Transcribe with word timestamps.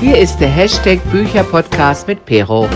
Hier 0.00 0.16
ist 0.16 0.38
der 0.38 0.48
Hashtag 0.48 1.02
Bücherpodcast 1.10 2.06
mit 2.06 2.24
Pero. 2.24 2.68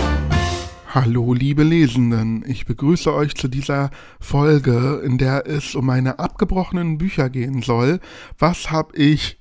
Hallo 0.89 1.33
liebe 1.33 1.63
Lesenden, 1.63 2.43
ich 2.45 2.65
begrüße 2.65 3.13
euch 3.13 3.33
zu 3.35 3.47
dieser 3.47 3.91
Folge, 4.19 5.01
in 5.05 5.17
der 5.17 5.47
es 5.47 5.73
um 5.73 5.85
meine 5.85 6.19
abgebrochenen 6.19 6.97
Bücher 6.97 7.29
gehen 7.29 7.61
soll. 7.61 8.01
Was 8.37 8.71
habe 8.71 8.97
ich, 8.97 9.39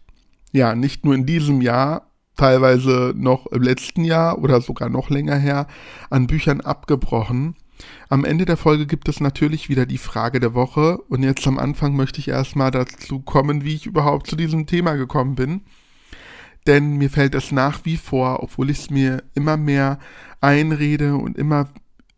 ja, 0.53 0.77
nicht 0.77 1.05
nur 1.05 1.17
in 1.17 1.27
diesem 1.27 1.61
Jahr, 1.61 2.13
teilweise 2.37 3.15
noch 3.17 3.47
im 3.49 3.63
letzten 3.63 4.05
Jahr 4.05 4.39
oder 4.39 4.61
sogar 4.61 4.89
noch 4.89 5.11
länger 5.11 5.37
her, 5.37 5.67
an 6.09 6.29
Büchern 6.29 6.61
abgebrochen. 6.61 7.57
Am 8.09 8.25
Ende 8.25 8.45
der 8.45 8.57
Folge 8.57 8.87
gibt 8.87 9.09
es 9.09 9.19
natürlich 9.19 9.69
wieder 9.69 9.87
die 9.87 9.99
Frage 9.99 10.39
der 10.39 10.55
Woche 10.55 10.99
und 11.09 11.25
jetzt 11.25 11.49
am 11.49 11.59
Anfang 11.59 11.97
möchte 11.97 12.21
ich 12.21 12.29
erstmal 12.29 12.71
dazu 12.71 13.19
kommen, 13.19 13.65
wie 13.65 13.75
ich 13.75 13.87
überhaupt 13.87 14.29
zu 14.29 14.37
diesem 14.37 14.67
Thema 14.67 14.95
gekommen 14.95 15.35
bin. 15.35 15.63
Denn 16.67 16.97
mir 16.97 17.11
fällt 17.11 17.35
es 17.35 17.51
nach 17.53 17.85
wie 17.85 17.97
vor, 17.97 18.43
obwohl 18.43 18.71
ich 18.71 18.79
es 18.79 18.91
mir 18.91 19.23
immer 19.35 19.57
mehr 19.57 19.99
einrede 20.41 21.17
und 21.17 21.37
immer 21.37 21.69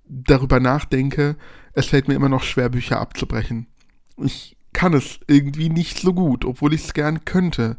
darüber 0.07 0.61
nachdenke, 0.61 1.37
es 1.73 1.87
fällt 1.87 2.09
mir 2.09 2.15
immer 2.15 2.29
noch 2.29 2.43
schwer, 2.43 2.69
Bücher 2.69 3.01
abzubrechen. 3.01 3.67
Ich 4.19 4.57
kann 4.73 4.93
es 4.93 5.21
irgendwie 5.27 5.71
nicht 5.71 5.99
so 5.99 6.13
gut, 6.13 6.45
obwohl 6.45 6.75
ich 6.75 6.85
es 6.85 6.95
gern 6.95 7.25
könnte. 7.25 7.77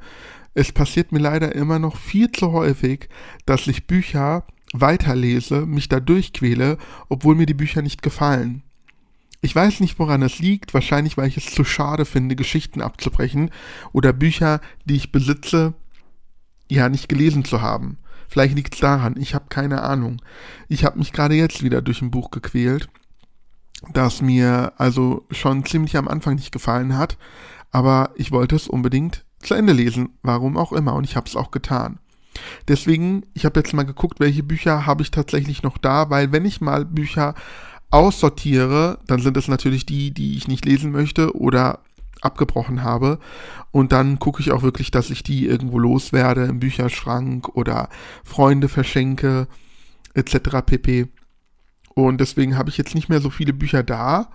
Es 0.53 0.72
passiert 0.72 1.12
mir 1.12 1.20
leider 1.20 1.53
immer 1.53 1.80
noch 1.80 1.98
viel 1.98 2.31
zu 2.31 2.52
häufig, 2.52 3.09
dass 3.45 3.67
ich 3.67 3.88
Bücher 3.88 4.45
weiterlese, 4.73 5.66
mich 5.66 5.89
da 5.89 6.00
durchquäle, 6.00 6.77
obwohl 7.09 7.36
mir 7.36 7.45
die 7.45 7.53
Bücher 7.53 7.81
nicht 7.81 8.02
gefallen. 8.02 8.63
Ich 9.41 9.55
weiß 9.55 9.80
nicht, 9.81 10.00
woran 10.00 10.23
es 10.23 10.39
liegt, 10.39 10.73
wahrscheinlich 10.73 11.17
weil 11.17 11.27
ich 11.27 11.38
es 11.38 11.53
zu 11.53 11.63
schade 11.63 12.05
finde, 12.05 12.36
Geschichten 12.36 12.81
abzubrechen 12.81 13.52
oder 13.91 14.11
Bücher, 14.11 14.59
die 14.86 14.95
ich 14.95 15.11
besitze, 15.11 15.75
ja 16.69 16.89
nicht 16.89 17.09
gelesen 17.09 17.45
zu 17.45 17.61
haben. 17.61 17.97
Vielleicht 18.27 18.55
liegt 18.55 18.73
es 18.73 18.81
daran, 18.81 19.15
ich 19.17 19.35
habe 19.35 19.45
keine 19.49 19.83
Ahnung. 19.83 20.21
Ich 20.67 20.83
habe 20.83 20.97
mich 20.97 21.13
gerade 21.13 21.35
jetzt 21.35 21.63
wieder 21.63 21.81
durch 21.81 22.02
ein 22.02 22.11
Buch 22.11 22.31
gequält, 22.31 22.89
das 23.94 24.22
mir 24.22 24.73
also 24.77 25.25
schon 25.31 25.66
ziemlich 25.66 25.95
am 25.97 26.07
Anfang 26.07 26.35
nicht 26.35 26.52
gefallen 26.52 26.97
hat, 26.97 27.17
aber 27.72 28.11
ich 28.16 28.31
wollte 28.31 28.55
es 28.55 28.67
unbedingt 28.67 29.25
zu 29.39 29.53
Ende 29.53 29.73
lesen, 29.73 30.09
warum 30.23 30.57
auch 30.57 30.73
immer, 30.73 30.95
und 30.95 31.03
ich 31.03 31.16
habe 31.16 31.27
es 31.27 31.35
auch 31.35 31.52
getan. 31.52 31.99
Deswegen, 32.67 33.23
ich 33.33 33.45
habe 33.45 33.59
jetzt 33.59 33.73
mal 33.73 33.83
geguckt, 33.83 34.19
welche 34.19 34.44
Bücher 34.44 34.85
habe 34.85 35.03
ich 35.03 35.11
tatsächlich 35.11 35.63
noch 35.63 35.77
da, 35.77 36.09
weil 36.09 36.31
wenn 36.31 36.45
ich 36.45 36.61
mal 36.61 36.83
Bücher 36.83 37.35
aussortiere, 37.91 39.00
dann 39.07 39.22
sind 39.22 39.38
es 39.38 39.47
natürlich 39.47 39.85
die, 39.85 40.11
die 40.11 40.35
ich 40.35 40.47
nicht 40.47 40.66
lesen 40.66 40.91
möchte 40.91 41.35
oder 41.38 41.79
abgebrochen 42.21 42.83
habe. 42.83 43.19
Und 43.71 43.91
dann 43.91 44.19
gucke 44.19 44.41
ich 44.41 44.52
auch 44.52 44.63
wirklich, 44.63 44.91
dass 44.91 45.09
ich 45.09 45.23
die 45.23 45.45
irgendwo 45.45 45.80
loswerde 45.80 46.45
im 46.45 46.59
Bücherschrank 46.59 47.49
oder 47.49 47.89
Freunde 48.23 48.69
verschenke, 48.69 49.47
etc. 50.13 50.61
pp. 50.66 51.07
Und 51.94 52.19
deswegen 52.19 52.57
habe 52.57 52.69
ich 52.69 52.77
jetzt 52.77 52.95
nicht 52.95 53.09
mehr 53.09 53.22
so 53.22 53.30
viele 53.30 53.53
Bücher 53.53 53.83
da. 53.83 54.30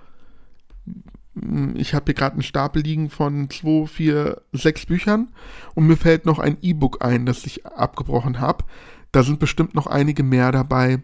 Ich 1.74 1.94
habe 1.94 2.06
hier 2.06 2.14
gerade 2.14 2.34
einen 2.34 2.42
Stapel 2.42 2.82
liegen 2.82 3.08
von 3.08 3.48
2, 3.48 3.86
4, 3.86 4.42
6 4.52 4.86
Büchern 4.86 5.28
und 5.74 5.86
mir 5.86 5.96
fällt 5.96 6.26
noch 6.26 6.38
ein 6.38 6.58
E-Book 6.60 7.04
ein, 7.04 7.24
das 7.24 7.46
ich 7.46 7.66
abgebrochen 7.66 8.40
habe. 8.40 8.64
Da 9.12 9.22
sind 9.22 9.38
bestimmt 9.38 9.74
noch 9.74 9.86
einige 9.86 10.22
mehr 10.22 10.52
dabei, 10.52 11.02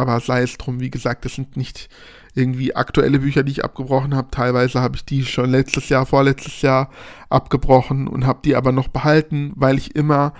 aber 0.00 0.20
sei 0.20 0.42
es 0.42 0.56
drum, 0.58 0.80
wie 0.80 0.90
gesagt, 0.90 1.24
das 1.24 1.34
sind 1.34 1.56
nicht 1.56 1.88
irgendwie 2.34 2.74
aktuelle 2.74 3.18
Bücher, 3.18 3.42
die 3.42 3.52
ich 3.52 3.64
abgebrochen 3.64 4.14
habe. 4.14 4.30
Teilweise 4.30 4.80
habe 4.80 4.96
ich 4.96 5.04
die 5.04 5.24
schon 5.24 5.50
letztes 5.50 5.88
Jahr, 5.88 6.06
vorletztes 6.06 6.62
Jahr 6.62 6.90
abgebrochen 7.28 8.08
und 8.08 8.26
habe 8.26 8.40
die 8.44 8.56
aber 8.56 8.72
noch 8.72 8.88
behalten, 8.88 9.52
weil 9.56 9.78
ich 9.78 9.94
immer 9.94 10.32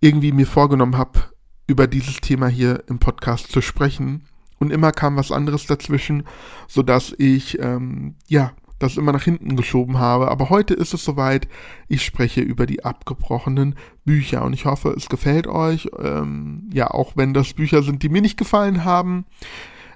irgendwie 0.00 0.32
mir 0.32 0.46
vorgenommen 0.46 0.96
habe, 0.96 1.20
über 1.66 1.86
dieses 1.86 2.16
Thema 2.16 2.48
hier 2.48 2.82
im 2.88 2.98
Podcast 2.98 3.52
zu 3.52 3.60
sprechen. 3.60 4.26
Und 4.58 4.70
immer 4.70 4.92
kam 4.92 5.16
was 5.16 5.32
anderes 5.32 5.66
dazwischen, 5.66 6.24
sodass 6.68 7.14
ich, 7.16 7.58
ähm, 7.60 8.16
ja, 8.28 8.52
das 8.80 8.96
immer 8.96 9.12
nach 9.12 9.22
hinten 9.22 9.54
geschoben 9.54 9.98
habe. 9.98 10.28
Aber 10.28 10.50
heute 10.50 10.74
ist 10.74 10.92
es 10.92 11.04
soweit. 11.04 11.46
Ich 11.86 12.04
spreche 12.04 12.40
über 12.40 12.66
die 12.66 12.84
abgebrochenen 12.84 13.76
Bücher 14.04 14.44
und 14.44 14.52
ich 14.52 14.64
hoffe, 14.64 14.92
es 14.96 15.08
gefällt 15.08 15.46
euch. 15.46 15.88
Ähm, 15.98 16.68
ja, 16.72 16.90
auch 16.90 17.12
wenn 17.14 17.32
das 17.32 17.52
Bücher 17.54 17.84
sind, 17.84 18.02
die 18.02 18.08
mir 18.08 18.22
nicht 18.22 18.36
gefallen 18.36 18.84
haben 18.84 19.26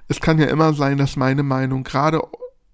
es 0.07 0.19
kann 0.19 0.39
ja 0.39 0.47
immer 0.47 0.73
sein, 0.73 0.97
dass 0.97 1.15
meine 1.15 1.43
Meinung, 1.43 1.83
gerade 1.83 2.21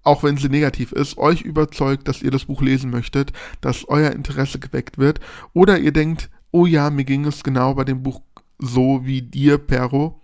auch 0.02 0.22
wenn 0.22 0.36
sie 0.36 0.48
negativ 0.48 0.92
ist, 0.92 1.16
euch 1.18 1.42
überzeugt, 1.42 2.08
dass 2.08 2.22
ihr 2.22 2.30
das 2.30 2.46
Buch 2.46 2.60
lesen 2.60 2.90
möchtet, 2.90 3.32
dass 3.60 3.88
euer 3.88 4.10
Interesse 4.10 4.58
geweckt 4.58 4.98
wird. 4.98 5.20
Oder 5.52 5.78
ihr 5.78 5.92
denkt, 5.92 6.28
oh 6.50 6.66
ja, 6.66 6.90
mir 6.90 7.04
ging 7.04 7.24
es 7.24 7.44
genau 7.44 7.74
bei 7.74 7.84
dem 7.84 8.02
Buch 8.02 8.20
so 8.58 9.04
wie 9.04 9.22
dir, 9.22 9.58
Pero. 9.58 10.20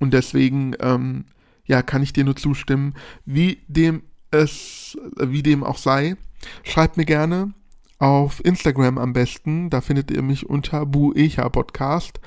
Und 0.00 0.14
deswegen, 0.14 0.74
ähm, 0.80 1.26
ja, 1.66 1.82
kann 1.82 2.02
ich 2.02 2.12
dir 2.12 2.24
nur 2.24 2.36
zustimmen, 2.36 2.94
wie 3.26 3.58
dem 3.68 4.02
es, 4.30 4.96
wie 5.16 5.42
dem 5.42 5.64
auch 5.64 5.78
sei. 5.78 6.16
Schreibt 6.62 6.96
mir 6.96 7.04
gerne 7.04 7.52
auf 7.98 8.44
Instagram 8.44 8.98
am 8.98 9.12
besten. 9.12 9.70
Da 9.70 9.80
findet 9.80 10.10
ihr 10.10 10.22
mich 10.22 10.48
unter 10.48 10.86
Buecha 10.86 11.48
Podcast. 11.48 12.20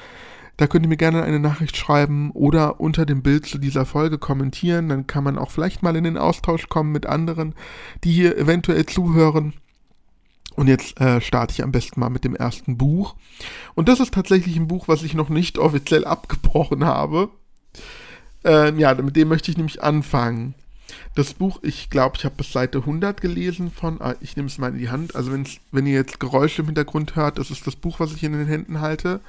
Da 0.57 0.67
könnt 0.67 0.85
ihr 0.85 0.89
mir 0.89 0.97
gerne 0.97 1.23
eine 1.23 1.39
Nachricht 1.39 1.75
schreiben 1.75 2.29
oder 2.31 2.79
unter 2.79 3.05
dem 3.05 3.23
Bild 3.23 3.45
zu 3.45 3.57
dieser 3.57 3.85
Folge 3.85 4.17
kommentieren. 4.17 4.89
Dann 4.89 5.07
kann 5.07 5.23
man 5.23 5.37
auch 5.37 5.49
vielleicht 5.49 5.81
mal 5.81 5.95
in 5.95 6.03
den 6.03 6.17
Austausch 6.17 6.69
kommen 6.69 6.91
mit 6.91 7.05
anderen, 7.05 7.55
die 8.03 8.11
hier 8.11 8.37
eventuell 8.37 8.85
zuhören. 8.85 9.53
Und 10.55 10.67
jetzt 10.67 10.99
äh, 10.99 11.21
starte 11.21 11.53
ich 11.53 11.63
am 11.63 11.71
besten 11.71 11.99
mal 11.99 12.09
mit 12.09 12.25
dem 12.25 12.35
ersten 12.35 12.77
Buch. 12.77 13.15
Und 13.73 13.87
das 13.87 14.01
ist 14.01 14.13
tatsächlich 14.13 14.57
ein 14.57 14.67
Buch, 14.67 14.87
was 14.87 15.01
ich 15.03 15.13
noch 15.13 15.29
nicht 15.29 15.57
offiziell 15.57 16.05
abgebrochen 16.05 16.85
habe. 16.85 17.29
Ähm, 18.43 18.77
ja, 18.77 18.93
mit 18.93 19.15
dem 19.15 19.29
möchte 19.29 19.49
ich 19.49 19.57
nämlich 19.57 19.81
anfangen. 19.81 20.53
Das 21.15 21.33
Buch, 21.33 21.59
ich 21.61 21.89
glaube, 21.89 22.17
ich 22.17 22.25
habe 22.25 22.35
bis 22.35 22.51
Seite 22.51 22.79
100 22.79 23.21
gelesen 23.21 23.71
von, 23.71 24.01
ah, 24.01 24.15
ich 24.21 24.35
nehme 24.35 24.47
es 24.47 24.57
mal 24.57 24.71
in 24.71 24.79
die 24.79 24.89
Hand, 24.89 25.15
also 25.15 25.31
wenn 25.31 25.85
ihr 25.85 25.93
jetzt 25.93 26.19
Geräusche 26.19 26.61
im 26.61 26.67
Hintergrund 26.67 27.15
hört, 27.15 27.37
das 27.37 27.51
ist 27.51 27.65
das 27.67 27.75
Buch, 27.75 27.99
was 27.99 28.13
ich 28.13 28.23
in 28.23 28.33
den 28.33 28.47
Händen 28.47 28.81
halte. 28.81 29.21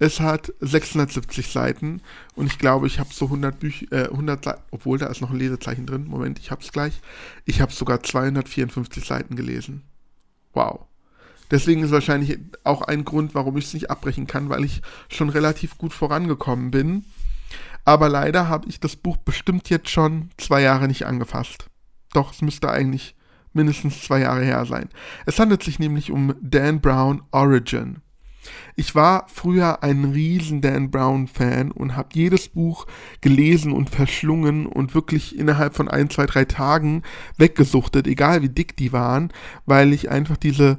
Es 0.00 0.20
hat 0.20 0.52
670 0.60 1.48
Seiten 1.48 2.00
und 2.36 2.46
ich 2.46 2.58
glaube, 2.58 2.86
ich 2.86 3.00
habe 3.00 3.12
so 3.12 3.24
100 3.26 3.58
Bücher, 3.58 3.86
äh, 3.90 4.08
100 4.08 4.44
Seiten, 4.44 4.62
obwohl 4.70 4.96
da 4.96 5.06
ist 5.06 5.20
noch 5.20 5.30
ein 5.30 5.38
Lesezeichen 5.38 5.86
drin. 5.86 6.06
Moment, 6.06 6.38
ich 6.38 6.52
habe 6.52 6.62
es 6.62 6.70
gleich. 6.70 7.00
Ich 7.44 7.60
habe 7.60 7.72
sogar 7.72 8.02
254 8.02 9.04
Seiten 9.04 9.34
gelesen. 9.34 9.82
Wow. 10.52 10.86
Deswegen 11.50 11.82
ist 11.82 11.90
wahrscheinlich 11.90 12.38
auch 12.62 12.82
ein 12.82 13.04
Grund, 13.04 13.34
warum 13.34 13.56
ich 13.56 13.64
es 13.64 13.74
nicht 13.74 13.90
abbrechen 13.90 14.26
kann, 14.26 14.50
weil 14.50 14.64
ich 14.64 14.82
schon 15.08 15.30
relativ 15.30 15.78
gut 15.78 15.92
vorangekommen 15.92 16.70
bin. 16.70 17.04
Aber 17.88 18.10
leider 18.10 18.50
habe 18.50 18.68
ich 18.68 18.80
das 18.80 18.96
Buch 18.96 19.16
bestimmt 19.16 19.70
jetzt 19.70 19.88
schon 19.88 20.28
zwei 20.36 20.60
Jahre 20.60 20.88
nicht 20.88 21.06
angefasst. 21.06 21.70
Doch, 22.12 22.34
es 22.34 22.42
müsste 22.42 22.70
eigentlich 22.70 23.16
mindestens 23.54 24.02
zwei 24.02 24.20
Jahre 24.20 24.44
her 24.44 24.66
sein. 24.66 24.90
Es 25.24 25.38
handelt 25.38 25.62
sich 25.62 25.78
nämlich 25.78 26.10
um 26.10 26.34
Dan 26.42 26.82
Brown 26.82 27.22
Origin. 27.30 28.02
Ich 28.76 28.94
war 28.94 29.24
früher 29.28 29.82
ein 29.82 30.04
riesen 30.04 30.60
Dan 30.60 30.90
Brown-Fan 30.90 31.70
und 31.70 31.96
habe 31.96 32.10
jedes 32.12 32.50
Buch 32.50 32.86
gelesen 33.22 33.72
und 33.72 33.88
verschlungen 33.88 34.66
und 34.66 34.94
wirklich 34.94 35.38
innerhalb 35.38 35.74
von 35.74 35.88
ein, 35.88 36.10
zwei, 36.10 36.26
drei 36.26 36.44
Tagen 36.44 37.04
weggesuchtet, 37.38 38.06
egal 38.06 38.42
wie 38.42 38.50
dick 38.50 38.76
die 38.76 38.92
waren, 38.92 39.32
weil 39.64 39.94
ich 39.94 40.10
einfach 40.10 40.36
diese 40.36 40.76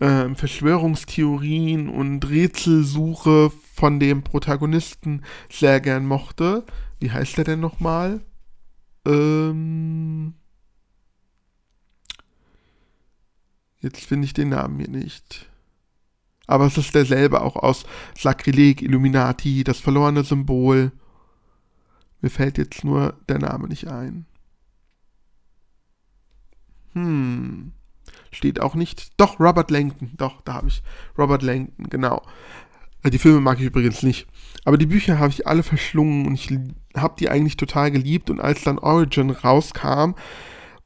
äh, 0.00 0.34
Verschwörungstheorien 0.34 1.88
und 1.88 2.28
Rätselsuche 2.28 3.50
von 3.74 4.00
dem 4.00 4.22
Protagonisten 4.22 5.22
sehr 5.50 5.80
gern 5.80 6.06
mochte. 6.06 6.64
Wie 7.00 7.10
heißt 7.10 7.36
der 7.36 7.44
denn 7.44 7.60
nochmal? 7.60 8.20
Ähm. 9.06 10.34
Jetzt 13.80 14.06
finde 14.06 14.24
ich 14.24 14.32
den 14.32 14.48
Namen 14.48 14.78
hier 14.78 14.88
nicht. 14.88 15.50
Aber 16.46 16.66
es 16.66 16.78
ist 16.78 16.94
derselbe 16.94 17.42
auch 17.42 17.56
aus 17.56 17.84
Sakrileg, 18.16 18.82
Illuminati, 18.82 19.64
das 19.64 19.80
verlorene 19.80 20.24
Symbol. 20.24 20.92
Mir 22.20 22.30
fällt 22.30 22.58
jetzt 22.58 22.84
nur 22.84 23.18
der 23.28 23.38
Name 23.38 23.68
nicht 23.68 23.88
ein. 23.88 24.26
Hm. 26.92 27.72
Steht 28.30 28.60
auch 28.60 28.74
nicht. 28.74 29.12
Doch, 29.16 29.38
Robert 29.40 29.70
Langton. 29.70 30.12
Doch, 30.16 30.40
da 30.42 30.54
habe 30.54 30.68
ich. 30.68 30.82
Robert 31.16 31.42
Langton, 31.42 31.88
genau. 31.88 32.22
Äh, 33.02 33.10
die 33.10 33.18
Filme 33.18 33.40
mag 33.40 33.58
ich 33.58 33.66
übrigens 33.66 34.02
nicht. 34.02 34.26
Aber 34.64 34.78
die 34.78 34.86
Bücher 34.86 35.18
habe 35.18 35.30
ich 35.30 35.46
alle 35.46 35.62
verschlungen 35.62 36.26
und 36.26 36.34
ich 36.34 36.50
habe 36.96 37.14
die 37.18 37.28
eigentlich 37.28 37.56
total 37.56 37.90
geliebt. 37.90 38.30
Und 38.30 38.40
als 38.40 38.62
dann 38.64 38.78
Origin 38.78 39.30
rauskam, 39.30 40.14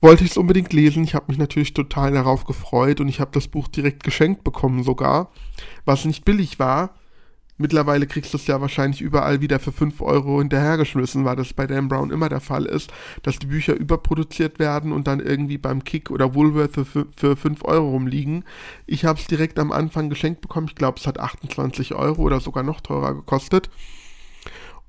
wollte 0.00 0.25
ich 0.25 0.31
es 0.31 0.37
unbedingt 0.37 0.73
lesen. 0.73 1.05
Ich 1.05 1.15
habe 1.15 1.26
mich 1.29 1.38
natürlich 1.38 1.75
total 1.75 2.12
darauf 2.12 2.44
gefreut 2.44 3.00
und 3.00 3.09
ich 3.09 3.20
habe 3.20 3.31
das 3.32 3.49
Buch 3.49 3.69
direkt 3.69 4.05
geschenkt 4.05 4.44
bekommen 4.44 4.82
sogar, 4.82 5.31
was 5.85 6.05
nicht 6.05 6.25
billig 6.25 6.59
war. 6.59 6.94
Mittlerweile 7.60 8.06
kriegst 8.06 8.32
du 8.32 8.37
es 8.37 8.46
ja 8.46 8.60
wahrscheinlich 8.60 9.00
überall 9.00 9.40
wieder 9.40 9.58
für 9.58 9.72
5 9.72 10.00
Euro 10.00 10.38
hinterhergeschmissen, 10.38 11.25
weil 11.25 11.34
das 11.34 11.52
bei 11.52 11.66
Dan 11.66 11.88
Brown 11.88 12.12
immer 12.12 12.28
der 12.28 12.40
Fall 12.40 12.64
ist, 12.64 12.93
dass 13.22 13.40
die 13.40 13.46
Bücher 13.46 13.75
überproduziert 13.75 14.60
werden 14.60 14.93
und 14.93 15.08
dann 15.08 15.19
irgendwie 15.19 15.58
beim 15.58 15.82
Kick 15.82 16.12
oder 16.12 16.37
Woolworth 16.37 16.87
für, 16.87 17.06
für 17.16 17.37
5 17.37 17.64
Euro 17.64 17.90
rumliegen. 17.90 18.44
Ich 18.87 19.05
habe 19.05 19.19
es 19.19 19.26
direkt 19.26 19.58
am 19.58 19.72
Anfang 19.72 20.08
geschenkt 20.08 20.40
bekommen. 20.40 20.69
Ich 20.69 20.76
glaube, 20.76 20.99
es 20.99 21.06
hat 21.08 21.19
28 21.19 21.94
Euro 21.94 22.22
oder 22.22 22.38
sogar 22.38 22.62
noch 22.62 22.81
teurer 22.81 23.14
gekostet. 23.14 23.70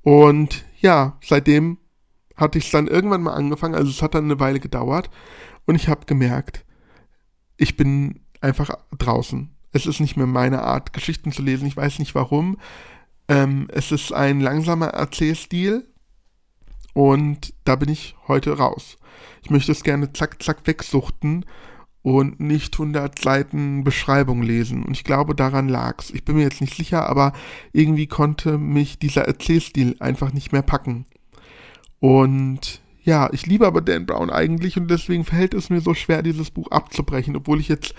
Und 0.03 0.63
ja, 0.79 1.17
seitdem 1.23 1.79
hatte 2.35 2.59
ich 2.59 2.65
es 2.65 2.71
dann 2.71 2.87
irgendwann 2.87 3.23
mal 3.23 3.33
angefangen. 3.33 3.75
Also 3.75 3.89
es 3.89 4.03
hat 4.03 4.13
dann 4.13 4.25
eine 4.25 4.39
Weile 4.39 4.59
gedauert. 4.59 5.09
Und 5.65 5.75
ich 5.75 5.87
habe 5.87 6.05
gemerkt, 6.05 6.65
ich 7.57 7.75
bin 7.75 8.21
einfach 8.41 8.71
draußen. 8.97 9.49
Es 9.71 9.85
ist 9.85 9.99
nicht 9.99 10.17
mehr 10.17 10.27
meine 10.27 10.63
Art, 10.63 10.93
Geschichten 10.93 11.31
zu 11.31 11.41
lesen. 11.41 11.67
Ich 11.67 11.77
weiß 11.77 11.99
nicht 11.99 12.15
warum. 12.15 12.57
Ähm, 13.27 13.67
es 13.71 13.91
ist 13.91 14.11
ein 14.11 14.41
langsamer 14.41 14.87
Erzählstil 14.87 15.87
und 16.93 17.53
da 17.63 17.75
bin 17.75 17.89
ich 17.89 18.15
heute 18.27 18.57
raus. 18.57 18.97
Ich 19.43 19.49
möchte 19.49 19.71
es 19.71 19.83
gerne 19.83 20.11
zack, 20.13 20.41
zack 20.41 20.65
wegsuchten 20.65 21.45
und 22.01 22.39
nicht 22.39 22.73
100 22.73 23.19
Seiten 23.19 23.83
Beschreibung 23.83 24.41
lesen. 24.41 24.83
Und 24.83 24.93
ich 24.93 25.03
glaube, 25.03 25.35
daran 25.35 25.69
lag's. 25.69 26.09
Ich 26.09 26.25
bin 26.25 26.37
mir 26.37 26.43
jetzt 26.43 26.61
nicht 26.61 26.75
sicher, 26.75 27.07
aber 27.07 27.33
irgendwie 27.71 28.07
konnte 28.07 28.57
mich 28.57 28.97
dieser 28.99 29.25
Erzählstil 29.25 29.95
einfach 29.99 30.33
nicht 30.33 30.51
mehr 30.51 30.61
packen. 30.61 31.05
Und 31.99 32.81
ja, 33.03 33.29
ich 33.31 33.45
liebe 33.45 33.67
aber 33.67 33.81
Dan 33.81 34.05
Brown 34.05 34.29
eigentlich 34.29 34.77
und 34.77 34.89
deswegen 34.89 35.25
fällt 35.25 35.53
es 35.53 35.69
mir 35.69 35.81
so 35.81 35.93
schwer, 35.93 36.21
dieses 36.21 36.51
Buch 36.51 36.71
abzubrechen, 36.71 37.35
obwohl 37.35 37.59
ich 37.59 37.67
jetzt 37.67 37.93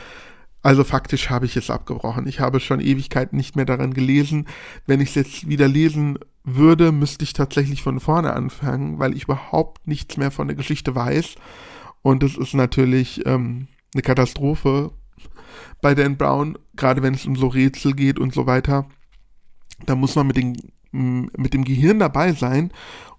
also 0.63 0.85
faktisch 0.85 1.31
habe 1.31 1.47
ich 1.47 1.57
es 1.57 1.71
abgebrochen. 1.71 2.27
Ich 2.27 2.41
habe 2.41 2.61
schon 2.61 2.81
Ewigkeiten 2.81 3.37
nicht 3.37 3.57
mehr 3.57 3.65
daran 3.65 3.95
gelesen. 3.95 4.47
Wenn 4.87 5.01
ich 5.01 5.11
es 5.11 5.15
jetzt 5.15 5.49
wieder 5.49 5.69
lesen 5.69 6.19
würde, 6.45 6.93
müsste 6.93 7.25
ich 7.25 7.33
tatsächlich 7.33 7.83
von 7.83 8.01
vorne 8.01 8.35
anfangen, 8.35 8.99
weil 8.99 9.15
ich 9.15 9.25
überhaupt 9.25 9.87
nichts 9.87 10.17
mehr 10.17 10.31
von 10.31 10.49
der 10.49 10.57
Geschichte 10.57 10.95
weiß. 10.95 11.37
Und 12.03 12.23
es 12.23 12.37
ist 12.37 12.55
natürlich 12.55 13.25
ähm, 13.27 13.69
eine 13.95 14.03
Katastrophe 14.03 14.93
bei 15.81 15.95
Dan 15.95 16.17
Brown, 16.17 16.59
gerade 16.77 17.03
wenn 17.03 17.15
es 17.15 17.27
um 17.27 17.37
so 17.37 17.49
Rätsel 17.49 17.95
geht 17.95 18.19
und 18.19 18.35
so 18.35 18.47
weiter. 18.47 18.87
Da 19.87 19.95
muss 19.95 20.15
man 20.15 20.27
mit, 20.27 20.37
den, 20.37 20.57
mit 20.93 21.55
dem 21.55 21.65
Gehirn 21.65 21.99
dabei 21.99 22.33
sein. 22.33 22.71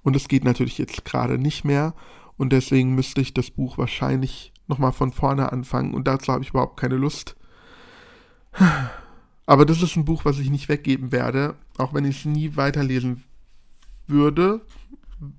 Und 0.04 0.16
es 0.16 0.28
geht 0.28 0.44
natürlich 0.44 0.78
jetzt 0.78 1.06
gerade 1.06 1.40
nicht 1.40 1.64
mehr. 1.64 1.96
Und 2.38 2.54
deswegen 2.54 2.94
müsste 2.94 3.22
ich 3.22 3.34
das 3.34 3.52
Buch 3.52 3.78
wahrscheinlich 3.78 4.52
nochmal 4.72 4.92
von 4.92 5.12
vorne 5.12 5.52
anfangen 5.52 5.94
und 5.94 6.08
dazu 6.08 6.34
habe 6.34 6.44
ich 6.44 6.50
überhaupt 6.50 6.80
keine 6.80 6.96
Lust. 6.96 7.36
Aber 9.46 9.66
das 9.66 9.82
ist 9.82 9.96
ein 9.96 10.06
Buch, 10.06 10.26
was 10.26 10.40
ich 10.40 10.50
nicht 10.50 10.70
weggeben 10.70 11.12
werde, 11.12 11.56
auch 11.78 11.94
wenn 11.94 12.06
ich 12.06 12.20
es 12.20 12.26
nie 12.26 12.56
weiterlesen 12.56 13.24
würde, 14.08 14.62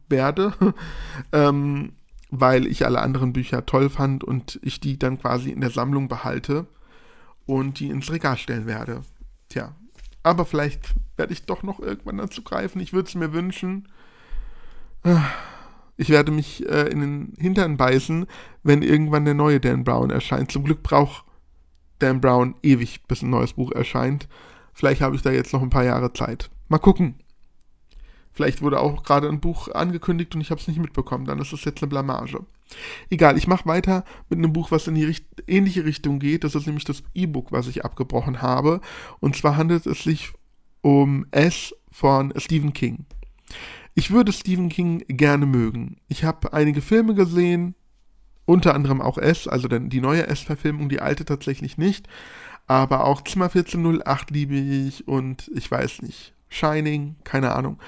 werde, 0.08 0.54
ähm, 1.32 1.92
weil 2.30 2.66
ich 2.66 2.84
alle 2.84 3.00
anderen 3.00 3.32
Bücher 3.32 3.66
toll 3.66 3.90
fand 3.90 4.22
und 4.22 4.60
ich 4.62 4.80
die 4.80 4.98
dann 4.98 5.18
quasi 5.18 5.50
in 5.50 5.60
der 5.60 5.70
Sammlung 5.70 6.08
behalte 6.08 6.66
und 7.46 7.80
die 7.80 7.90
ins 7.90 8.10
Regal 8.10 8.38
stellen 8.38 8.66
werde. 8.66 9.02
Tja, 9.48 9.74
aber 10.22 10.44
vielleicht 10.44 10.94
werde 11.16 11.32
ich 11.32 11.44
doch 11.44 11.62
noch 11.62 11.80
irgendwann 11.80 12.18
dazu 12.18 12.42
greifen. 12.42 12.80
Ich 12.80 12.92
würde 12.92 13.08
es 13.08 13.14
mir 13.14 13.32
wünschen. 13.32 13.88
Ich 15.96 16.08
werde 16.08 16.32
mich 16.32 16.66
äh, 16.68 16.88
in 16.88 17.00
den 17.00 17.34
Hintern 17.38 17.76
beißen, 17.76 18.26
wenn 18.62 18.82
irgendwann 18.82 19.24
der 19.24 19.34
neue 19.34 19.60
Dan 19.60 19.84
Brown 19.84 20.10
erscheint. 20.10 20.50
Zum 20.50 20.64
Glück 20.64 20.82
braucht 20.82 21.24
Dan 21.98 22.20
Brown 22.20 22.54
ewig, 22.62 23.02
bis 23.06 23.22
ein 23.22 23.30
neues 23.30 23.52
Buch 23.52 23.72
erscheint. 23.72 24.28
Vielleicht 24.72 25.00
habe 25.00 25.16
ich 25.16 25.22
da 25.22 25.30
jetzt 25.30 25.52
noch 25.52 25.62
ein 25.62 25.70
paar 25.70 25.84
Jahre 25.84 26.12
Zeit. 26.12 26.50
Mal 26.68 26.78
gucken. 26.78 27.16
Vielleicht 28.32 28.62
wurde 28.62 28.80
auch 28.80 29.02
gerade 29.02 29.28
ein 29.28 29.40
Buch 29.40 29.68
angekündigt 29.68 30.34
und 30.34 30.40
ich 30.40 30.50
habe 30.50 30.60
es 30.60 30.66
nicht 30.66 30.80
mitbekommen. 30.80 31.26
Dann 31.26 31.38
ist 31.38 31.52
es 31.52 31.64
jetzt 31.64 31.82
eine 31.82 31.90
Blamage. 31.90 32.40
Egal, 33.10 33.36
ich 33.36 33.46
mache 33.46 33.66
weiter 33.66 34.04
mit 34.30 34.38
einem 34.38 34.54
Buch, 34.54 34.70
was 34.70 34.86
in 34.86 34.94
die 34.94 35.04
richt 35.04 35.26
ähnliche 35.46 35.84
Richtung 35.84 36.18
geht. 36.18 36.42
Das 36.44 36.54
ist 36.54 36.66
nämlich 36.66 36.84
das 36.84 37.02
E-Book, 37.14 37.52
was 37.52 37.68
ich 37.68 37.84
abgebrochen 37.84 38.40
habe. 38.40 38.80
Und 39.20 39.36
zwar 39.36 39.56
handelt 39.56 39.86
es 39.86 40.02
sich 40.02 40.32
um 40.80 41.26
S 41.30 41.74
von 41.90 42.32
Stephen 42.36 42.72
King. 42.72 43.04
Ich 43.94 44.10
würde 44.10 44.32
Stephen 44.32 44.68
King 44.68 45.04
gerne 45.08 45.46
mögen. 45.46 45.98
Ich 46.08 46.24
habe 46.24 46.52
einige 46.52 46.80
Filme 46.80 47.14
gesehen, 47.14 47.74
unter 48.46 48.74
anderem 48.74 49.00
auch 49.00 49.18
S, 49.18 49.46
also 49.46 49.68
die 49.68 50.00
neue 50.00 50.26
S-Verfilmung, 50.26 50.88
die 50.88 51.00
alte 51.00 51.24
tatsächlich 51.24 51.78
nicht. 51.78 52.08
Aber 52.66 53.04
auch 53.04 53.22
Zimmer 53.22 53.46
1408 53.46 54.30
liebe 54.30 54.54
ich 54.54 55.06
und 55.06 55.50
ich 55.54 55.70
weiß 55.70 56.02
nicht. 56.02 56.34
Shining, 56.48 57.16
keine 57.24 57.52
Ahnung. 57.52 57.78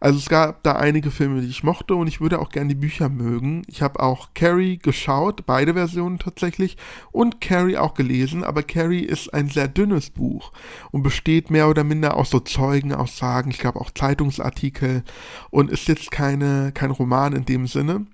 Also 0.00 0.18
es 0.18 0.28
gab 0.28 0.62
da 0.62 0.72
einige 0.76 1.10
Filme, 1.10 1.40
die 1.40 1.48
ich 1.48 1.64
mochte 1.64 1.96
und 1.96 2.06
ich 2.06 2.20
würde 2.20 2.38
auch 2.38 2.50
gerne 2.50 2.68
die 2.68 2.80
Bücher 2.80 3.08
mögen. 3.08 3.62
Ich 3.66 3.82
habe 3.82 4.00
auch 4.00 4.28
Carrie 4.34 4.78
geschaut, 4.78 5.44
beide 5.44 5.74
Versionen 5.74 6.18
tatsächlich, 6.18 6.76
und 7.10 7.40
Carrie 7.40 7.76
auch 7.76 7.94
gelesen, 7.94 8.44
aber 8.44 8.62
Carrie 8.62 9.02
ist 9.02 9.34
ein 9.34 9.48
sehr 9.48 9.66
dünnes 9.66 10.10
Buch 10.10 10.52
und 10.92 11.02
besteht 11.02 11.50
mehr 11.50 11.68
oder 11.68 11.82
minder 11.82 12.16
aus 12.16 12.30
so 12.30 12.38
Zeugenaussagen, 12.38 13.50
ich 13.50 13.58
glaube 13.58 13.80
auch 13.80 13.90
Zeitungsartikel 13.90 15.02
und 15.50 15.70
ist 15.70 15.88
jetzt 15.88 16.10
keine, 16.10 16.70
kein 16.72 16.92
Roman 16.92 17.32
in 17.32 17.44
dem 17.44 17.66
Sinne. 17.66 18.06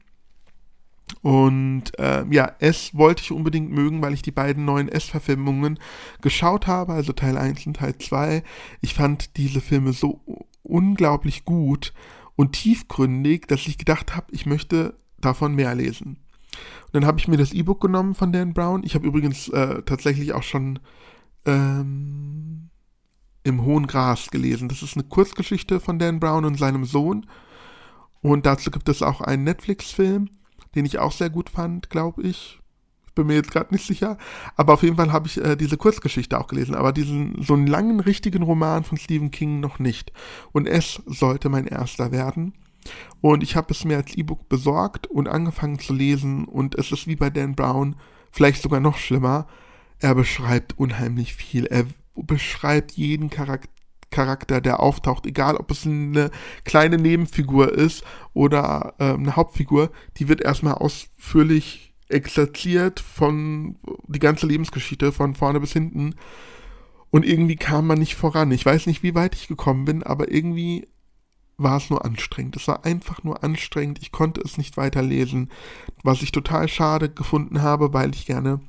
Und 1.20 1.98
äh, 1.98 2.24
ja, 2.30 2.52
S 2.60 2.94
wollte 2.94 3.22
ich 3.22 3.30
unbedingt 3.30 3.70
mögen, 3.70 4.00
weil 4.02 4.14
ich 4.14 4.22
die 4.22 4.30
beiden 4.30 4.64
neuen 4.64 4.88
S-Verfilmungen 4.88 5.78
geschaut 6.22 6.66
habe, 6.66 6.94
also 6.94 7.12
Teil 7.12 7.36
1 7.36 7.66
und 7.66 7.76
Teil 7.76 7.96
2. 7.98 8.42
Ich 8.80 8.94
fand 8.94 9.36
diese 9.36 9.60
Filme 9.60 9.92
so 9.92 10.20
unglaublich 10.64 11.44
gut 11.44 11.92
und 12.36 12.52
tiefgründig, 12.52 13.46
dass 13.46 13.66
ich 13.66 13.78
gedacht 13.78 14.16
habe, 14.16 14.26
ich 14.32 14.46
möchte 14.46 14.98
davon 15.18 15.54
mehr 15.54 15.74
lesen. 15.74 16.18
Und 16.86 16.94
dann 16.94 17.06
habe 17.06 17.18
ich 17.18 17.28
mir 17.28 17.36
das 17.36 17.52
E-Book 17.52 17.80
genommen 17.80 18.14
von 18.14 18.32
Dan 18.32 18.54
Brown. 18.54 18.82
Ich 18.84 18.94
habe 18.94 19.06
übrigens 19.06 19.48
äh, 19.48 19.82
tatsächlich 19.82 20.32
auch 20.32 20.42
schon 20.42 20.78
ähm, 21.44 22.70
im 23.42 23.62
Hohen 23.62 23.86
Gras 23.86 24.30
gelesen. 24.30 24.68
Das 24.68 24.82
ist 24.82 24.96
eine 24.96 25.04
Kurzgeschichte 25.04 25.80
von 25.80 25.98
Dan 25.98 26.20
Brown 26.20 26.44
und 26.44 26.58
seinem 26.58 26.84
Sohn. 26.84 27.26
Und 28.22 28.46
dazu 28.46 28.70
gibt 28.70 28.88
es 28.88 29.02
auch 29.02 29.20
einen 29.20 29.44
Netflix-Film, 29.44 30.30
den 30.74 30.86
ich 30.86 30.98
auch 30.98 31.12
sehr 31.12 31.30
gut 31.30 31.50
fand, 31.50 31.90
glaube 31.90 32.22
ich 32.22 32.60
bin 33.14 33.26
mir 33.26 33.34
jetzt 33.34 33.50
gerade 33.50 33.72
nicht 33.72 33.86
sicher. 33.86 34.18
Aber 34.56 34.74
auf 34.74 34.82
jeden 34.82 34.96
Fall 34.96 35.12
habe 35.12 35.28
ich 35.28 35.42
äh, 35.42 35.56
diese 35.56 35.76
Kurzgeschichte 35.76 36.38
auch 36.38 36.46
gelesen. 36.46 36.74
Aber 36.74 36.92
diesen 36.92 37.40
so 37.42 37.54
einen 37.54 37.66
langen, 37.66 38.00
richtigen 38.00 38.42
Roman 38.42 38.84
von 38.84 38.98
Stephen 38.98 39.30
King 39.30 39.60
noch 39.60 39.78
nicht. 39.78 40.12
Und 40.52 40.66
es 40.66 41.02
sollte 41.06 41.48
mein 41.48 41.66
erster 41.66 42.12
werden. 42.12 42.54
Und 43.20 43.42
ich 43.42 43.56
habe 43.56 43.72
es 43.72 43.84
mir 43.84 43.96
als 43.96 44.14
E-Book 44.14 44.48
besorgt 44.48 45.06
und 45.06 45.28
angefangen 45.28 45.78
zu 45.78 45.94
lesen. 45.94 46.44
Und 46.44 46.74
es 46.74 46.92
ist 46.92 47.06
wie 47.06 47.16
bei 47.16 47.30
Dan 47.30 47.54
Brown, 47.54 47.96
vielleicht 48.30 48.62
sogar 48.62 48.80
noch 48.80 48.96
schlimmer. 48.96 49.46
Er 50.00 50.14
beschreibt 50.14 50.78
unheimlich 50.78 51.34
viel. 51.34 51.66
Er 51.66 51.86
beschreibt 52.14 52.92
jeden 52.92 53.30
Charakter. 53.30 53.70
Charakter, 54.10 54.60
der 54.60 54.78
auftaucht, 54.78 55.26
egal 55.26 55.56
ob 55.56 55.72
es 55.72 55.84
eine 55.84 56.30
kleine 56.62 56.98
Nebenfigur 56.98 57.72
ist 57.72 58.04
oder 58.32 58.94
äh, 58.98 59.14
eine 59.14 59.34
Hauptfigur, 59.34 59.90
die 60.18 60.28
wird 60.28 60.40
erstmal 60.40 60.74
ausführlich 60.74 61.93
exerziert 62.08 63.00
von 63.00 63.76
die 64.06 64.18
ganze 64.18 64.46
Lebensgeschichte 64.46 65.12
von 65.12 65.34
vorne 65.34 65.60
bis 65.60 65.72
hinten. 65.72 66.14
Und 67.10 67.24
irgendwie 67.24 67.56
kam 67.56 67.86
man 67.86 67.98
nicht 67.98 68.16
voran. 68.16 68.50
Ich 68.50 68.66
weiß 68.66 68.86
nicht, 68.86 69.02
wie 69.02 69.14
weit 69.14 69.34
ich 69.34 69.48
gekommen 69.48 69.84
bin, 69.84 70.02
aber 70.02 70.30
irgendwie 70.30 70.88
war 71.56 71.76
es 71.76 71.90
nur 71.90 72.04
anstrengend. 72.04 72.56
Es 72.56 72.66
war 72.68 72.84
einfach 72.84 73.22
nur 73.22 73.44
anstrengend. 73.44 74.00
Ich 74.02 74.12
konnte 74.12 74.40
es 74.40 74.58
nicht 74.58 74.76
weiterlesen, 74.76 75.50
was 76.02 76.22
ich 76.22 76.32
total 76.32 76.68
schade 76.68 77.08
gefunden 77.08 77.62
habe, 77.62 77.92
weil 77.92 78.14
ich 78.14 78.26
gerne 78.26 78.60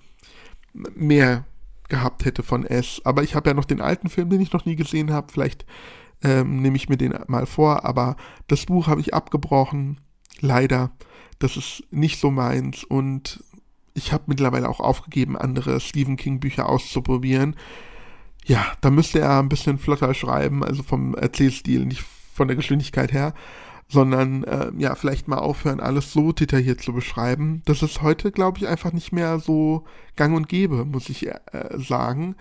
mehr 0.74 1.46
gehabt 1.90 2.26
hätte 2.26 2.44
von 2.44 2.66
S. 2.66 3.02
Aber 3.04 3.24
ich 3.24 3.36
habe 3.36 3.50
ja 3.50 3.54
noch 3.54 3.66
den 3.66 3.82
alten 3.82 4.10
Film, 4.10 4.30
den 4.30 4.42
ich 4.42 4.54
noch 4.54 4.66
nie 4.66 4.76
gesehen 4.76 5.12
habe. 5.12 5.32
Vielleicht 5.32 5.66
ähm, 6.24 6.62
nehme 6.62 6.76
ich 6.76 6.90
mir 6.90 6.98
den 6.98 7.16
mal 7.28 7.46
vor. 7.46 7.86
Aber 7.86 8.16
das 8.48 8.66
Buch 8.66 8.88
habe 8.88 9.02
ich 9.02 9.14
abgebrochen. 9.14 10.02
Leider 10.40 10.92
das 11.40 11.58
ist 11.58 11.84
nicht 11.92 12.20
so 12.20 12.32
meins 12.32 12.84
und 12.84 13.44
ich 13.94 14.12
habe 14.12 14.26
mittlerweile 14.28 14.70
auch 14.70 14.80
aufgegeben, 14.80 15.38
andere 15.38 15.80
Stephen 15.80 16.18
King 16.18 16.40
Bücher 16.40 16.68
auszuprobieren. 16.70 17.56
Ja, 18.46 18.66
da 18.82 18.92
müsste 18.92 19.20
er 19.20 19.40
ein 19.40 19.50
bisschen 19.50 19.80
flotter 19.80 20.14
schreiben, 20.14 20.64
also 20.64 20.84
vom 20.84 21.16
Erzählstil, 21.16 21.86
nicht 21.86 22.04
von 22.34 22.48
der 22.48 22.58
Geschwindigkeit 22.58 23.12
her, 23.12 23.34
sondern 23.88 24.44
äh, 24.44 24.72
ja, 24.78 24.96
vielleicht 24.96 25.28
mal 25.28 25.38
aufhören, 25.38 25.80
alles 25.80 26.12
so 26.12 26.32
detailliert 26.32 26.82
zu 26.82 26.94
beschreiben. 26.94 27.62
Das 27.66 27.82
ist 27.82 28.02
heute, 28.02 28.32
glaube 28.32 28.58
ich, 28.60 28.68
einfach 28.68 28.92
nicht 28.92 29.12
mehr 29.12 29.40
so 29.40 29.86
gang 30.16 30.36
und 30.36 30.50
gäbe, 30.50 30.86
muss 30.86 31.10
ich 31.10 31.28
äh, 31.28 31.34
sagen. 31.74 32.36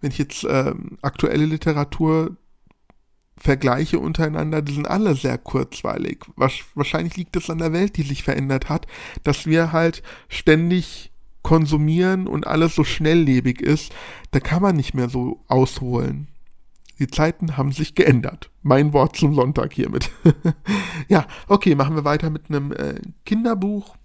Wenn 0.00 0.12
ich 0.12 0.18
jetzt 0.18 0.44
äh, 0.44 0.74
aktuelle 1.02 1.44
Literatur 1.44 2.36
Vergleiche 3.40 3.98
untereinander, 3.98 4.60
die 4.60 4.74
sind 4.74 4.88
alle 4.88 5.14
sehr 5.14 5.38
kurzweilig. 5.38 6.24
Wahrscheinlich 6.36 7.16
liegt 7.16 7.36
es 7.36 7.48
an 7.48 7.58
der 7.58 7.72
Welt, 7.72 7.96
die 7.96 8.02
sich 8.02 8.22
verändert 8.22 8.68
hat, 8.68 8.86
dass 9.24 9.46
wir 9.46 9.72
halt 9.72 10.02
ständig 10.28 11.10
konsumieren 11.42 12.26
und 12.26 12.46
alles 12.46 12.74
so 12.74 12.84
schnelllebig 12.84 13.62
ist, 13.62 13.92
da 14.30 14.40
kann 14.40 14.62
man 14.62 14.76
nicht 14.76 14.94
mehr 14.94 15.08
so 15.08 15.42
ausholen. 15.48 16.28
Die 16.98 17.06
Zeiten 17.06 17.56
haben 17.56 17.72
sich 17.72 17.94
geändert. 17.94 18.50
Mein 18.62 18.92
Wort 18.92 19.16
zum 19.16 19.34
Sonntag 19.34 19.72
hiermit. 19.72 20.10
ja, 21.08 21.26
okay, 21.48 21.74
machen 21.74 21.96
wir 21.96 22.04
weiter 22.04 22.28
mit 22.28 22.50
einem 22.50 22.72
äh, 22.72 23.00
Kinderbuch, 23.24 23.96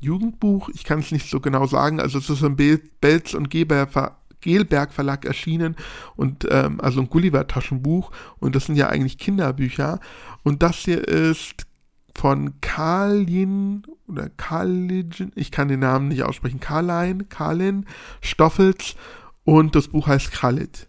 Jugendbuch. 0.00 0.68
Ich 0.74 0.82
kann 0.82 0.98
es 0.98 1.12
nicht 1.12 1.30
so 1.30 1.38
genau 1.38 1.66
sagen. 1.66 2.00
Also 2.00 2.18
es 2.18 2.28
ist 2.28 2.42
im 2.42 2.56
Belz 2.56 3.34
und 3.34 3.48
Geber 3.48 3.76
Gelberg 4.42 4.92
Verlag 4.92 5.24
erschienen 5.24 5.76
und 6.16 6.46
ähm, 6.50 6.80
also 6.80 7.00
ein 7.00 7.08
Gulliver 7.08 7.46
Taschenbuch 7.46 8.10
und 8.38 8.54
das 8.54 8.66
sind 8.66 8.76
ja 8.76 8.88
eigentlich 8.88 9.16
Kinderbücher 9.18 10.00
und 10.42 10.62
das 10.62 10.76
hier 10.76 11.06
ist 11.08 11.66
von 12.14 12.60
Karlin 12.60 13.84
oder 14.06 14.28
Karlin, 14.28 15.32
ich 15.34 15.50
kann 15.50 15.68
den 15.68 15.80
Namen 15.80 16.08
nicht 16.08 16.22
aussprechen, 16.24 16.60
Karlein, 16.60 17.28
Karlin 17.30 17.86
Stoffels 18.20 18.96
und 19.44 19.74
das 19.74 19.88
Buch 19.88 20.06
heißt 20.06 20.30
Kralit. 20.30 20.88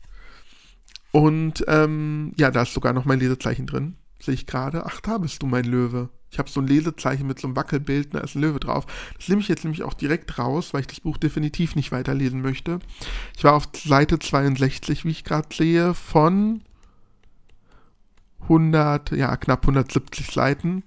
Und 1.12 1.64
ähm, 1.68 2.34
ja, 2.38 2.50
da 2.52 2.64
ist 2.64 2.74
sogar 2.74 2.92
noch 2.92 3.06
mein 3.06 3.20
Lesezeichen 3.20 3.68
drin. 3.68 3.96
Sehe 4.20 4.34
ich 4.34 4.48
gerade. 4.48 4.86
Ach, 4.86 5.00
da 5.00 5.20
bist 5.20 5.44
du, 5.44 5.46
mein 5.46 5.66
Löwe. 5.66 6.10
Ich 6.34 6.40
habe 6.40 6.50
so 6.50 6.60
ein 6.60 6.68
Lesezeichen 6.68 7.28
mit 7.28 7.40
so 7.40 7.48
einem 7.48 7.56
Wackelbild, 7.56 8.16
da 8.16 8.20
ist 8.22 8.36
ein 8.36 8.42
Löwe 8.42 8.60
drauf. 8.60 8.88
Das 9.18 9.30
nehme 9.30 9.42
ich 9.42 9.48
jetzt 9.48 9.64
nämlich 9.64 9.84
auch 9.84 9.94
direkt 9.94 10.40
raus, 10.40 10.74
weil 10.74 10.82
ich 10.82 10.88
das 10.88 11.00
Buch 11.00 11.18
definitiv 11.18 11.76
nicht 11.76 11.92
weiterlesen 11.92 12.42
möchte. 12.42 12.80
Ich 13.38 13.44
war 13.44 13.54
auf 13.54 13.70
Seite 13.76 14.18
62, 14.18 15.06
wie 15.06 15.12
ich 15.12 15.24
gerade 15.24 15.48
sehe, 15.56 15.94
von 15.94 16.62
100, 18.42 19.12
ja, 19.12 19.38
knapp 19.38 19.62
170 19.62 20.26
Seiten. 20.26 20.82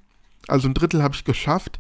Also 0.49 0.67
ein 0.67 0.75
Drittel 0.75 1.03
habe 1.03 1.15
ich 1.15 1.25
geschafft. 1.25 1.79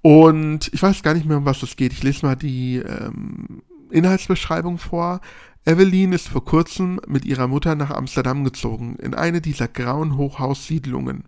Und 0.00 0.70
ich 0.72 0.80
weiß 0.80 1.02
gar 1.02 1.14
nicht 1.14 1.26
mehr, 1.26 1.38
um 1.38 1.44
was 1.44 1.64
es 1.64 1.74
geht. 1.74 1.92
Ich 1.92 2.04
lese 2.04 2.24
mal 2.24 2.36
die 2.36 2.76
ähm, 2.76 3.62
Inhaltsbeschreibung 3.90 4.78
vor. 4.78 5.20
Evelyn 5.64 6.12
ist 6.12 6.28
vor 6.28 6.44
kurzem 6.44 7.00
mit 7.08 7.24
ihrer 7.24 7.48
Mutter 7.48 7.74
nach 7.74 7.90
Amsterdam 7.90 8.44
gezogen, 8.44 8.96
in 9.02 9.14
eine 9.14 9.40
dieser 9.40 9.66
grauen 9.66 10.16
Hochhaussiedlungen. 10.16 11.24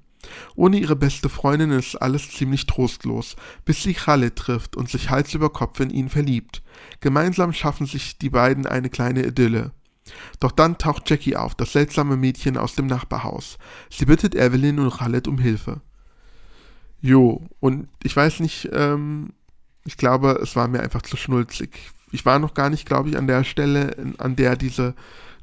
Ohne 0.54 0.78
ihre 0.78 0.97
beste 0.97 1.28
Freundin 1.28 1.71
ist 1.71 1.97
alles 1.97 2.31
ziemlich 2.31 2.66
trostlos, 2.66 3.37
bis 3.64 3.83
sie 3.83 3.95
Khaled 3.95 4.37
trifft 4.37 4.76
und 4.76 4.88
sich 4.88 5.11
Hals 5.11 5.35
über 5.35 5.50
Kopf 5.50 5.81
in 5.81 5.90
ihn 5.90 6.09
verliebt. 6.09 6.62
Gemeinsam 7.00 7.52
schaffen 7.52 7.87
sich 7.87 8.19
die 8.19 8.31
beiden 8.31 8.66
eine 8.66 8.90
kleine 8.90 9.25
Idylle. 9.25 9.73
Doch 10.40 10.52
dann 10.52 10.78
taucht 10.78 11.09
Jackie 11.09 11.37
auf, 11.37 11.54
das 11.54 11.73
seltsame 11.73 12.16
Mädchen 12.16 12.57
aus 12.57 12.75
dem 12.75 12.87
Nachbarhaus. 12.87 13.59
Sie 13.90 14.04
bittet 14.04 14.35
Evelyn 14.35 14.78
und 14.78 14.99
Khaled 14.99 15.28
um 15.28 15.38
Hilfe. 15.38 15.81
Jo, 17.00 17.47
und 17.61 17.88
ich 18.02 18.14
weiß 18.14 18.40
nicht, 18.40 18.71
ähm, 18.73 19.33
ich 19.85 19.97
glaube, 19.97 20.38
es 20.43 20.57
war 20.57 20.69
mir 20.69 20.81
einfach 20.81 21.02
zu 21.02 21.16
schnulzig 21.16 21.93
ich 22.14 22.25
war 22.25 22.38
noch 22.38 22.54
gar 22.54 22.71
nicht, 22.71 22.87
glaube 22.87 23.09
ich, 23.09 23.19
an 23.19 23.26
der 23.26 23.43
Stelle, 23.43 24.14
an 24.19 24.37
der 24.37 24.54
diese 24.54 24.95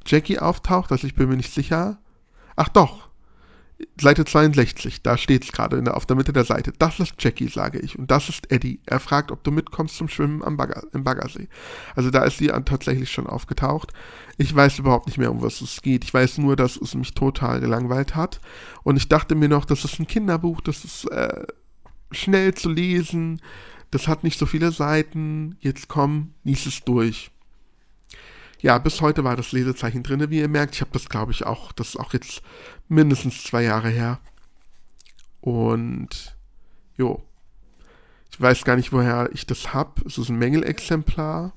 Jackie 0.06 0.40
auftaucht, 0.40 0.92
also 0.92 1.06
ich 1.06 1.16
bin 1.16 1.28
mir 1.28 1.36
nicht 1.36 1.54
sicher. 1.54 2.00
Ach 2.56 2.70
doch, 2.70 3.10
Seite 4.00 4.26
62, 4.26 5.02
da 5.02 5.18
steht 5.18 5.44
es 5.44 5.52
gerade 5.52 5.94
auf 5.94 6.06
der 6.06 6.16
Mitte 6.16 6.34
der 6.34 6.46
Seite. 6.46 6.74
Das 6.78 7.00
ist 7.00 7.14
Jackie, 7.20 7.48
sage 7.48 7.80
ich. 7.80 7.98
Und 7.98 8.12
das 8.12 8.30
ist 8.30 8.52
Eddie. 8.52 8.80
Er 8.86 9.00
fragt, 9.00 9.32
ob 9.32 9.44
du 9.44 9.52
mitkommst 9.52 9.96
zum 9.96 10.08
Schwimmen 10.08 10.44
am 10.44 10.58
Bagger, 10.58 10.84
im 10.94 11.04
Baggersee. 11.04 11.48
Also 11.96 12.10
da 12.12 12.24
ist 12.24 12.38
sie 12.38 12.48
tatsächlich 12.48 13.12
schon 13.12 13.28
aufgetaucht. 13.28 13.94
Ich 14.38 14.56
weiß 14.56 14.80
überhaupt 14.80 15.08
nicht 15.08 15.18
mehr, 15.18 15.32
um 15.32 15.42
was 15.42 15.62
es 15.62 15.82
geht. 15.82 16.04
Ich 16.04 16.14
weiß 16.14 16.38
nur, 16.38 16.56
dass 16.56 16.78
es 16.78 16.96
mich 16.96 17.14
total 17.14 17.60
gelangweilt 17.60 18.16
hat. 18.16 18.42
Und 18.84 18.98
ich 18.98 19.08
dachte 19.08 19.36
mir 19.36 19.50
noch, 19.50 19.66
das 19.66 19.86
ist 19.86 20.00
ein 20.00 20.08
Kinderbuch, 20.08 20.62
das 20.62 20.84
ist 20.84 21.06
äh, 21.12 21.46
schnell 22.12 22.54
zu 22.54 22.70
lesen 22.70 23.42
das 23.92 24.08
hat 24.08 24.24
nicht 24.24 24.40
so 24.40 24.46
viele 24.46 24.72
Seiten, 24.72 25.58
jetzt 25.60 25.90
komm, 25.90 26.34
lies 26.44 26.66
es 26.66 26.82
durch. 26.82 27.31
Ja, 28.62 28.78
bis 28.78 29.02
heute 29.02 29.24
war 29.24 29.36
das 29.36 29.52
Lesezeichen 29.52 30.04
drin, 30.04 30.30
wie 30.30 30.40
ihr 30.40 30.48
merkt. 30.48 30.76
Ich 30.76 30.82
habe 30.82 30.92
das, 30.94 31.10
glaube 31.10 31.32
ich, 31.32 31.46
auch, 31.46 31.72
das 31.72 31.90
ist 31.90 32.00
auch 32.00 32.14
jetzt 32.14 32.42
mindestens 32.88 33.44
zwei 33.44 33.64
Jahre 33.64 33.90
her. 33.90 34.20
Und, 35.42 36.36
jo. 36.98 37.24
Ich 38.32 38.40
weiß 38.40 38.64
gar 38.64 38.76
nicht, 38.76 38.94
woher 38.94 39.30
ich 39.34 39.46
das 39.46 39.74
habe. 39.74 40.02
Es 40.06 40.18
ist 40.18 40.30
ein 40.30 40.38
Mängelexemplar. 40.38 41.54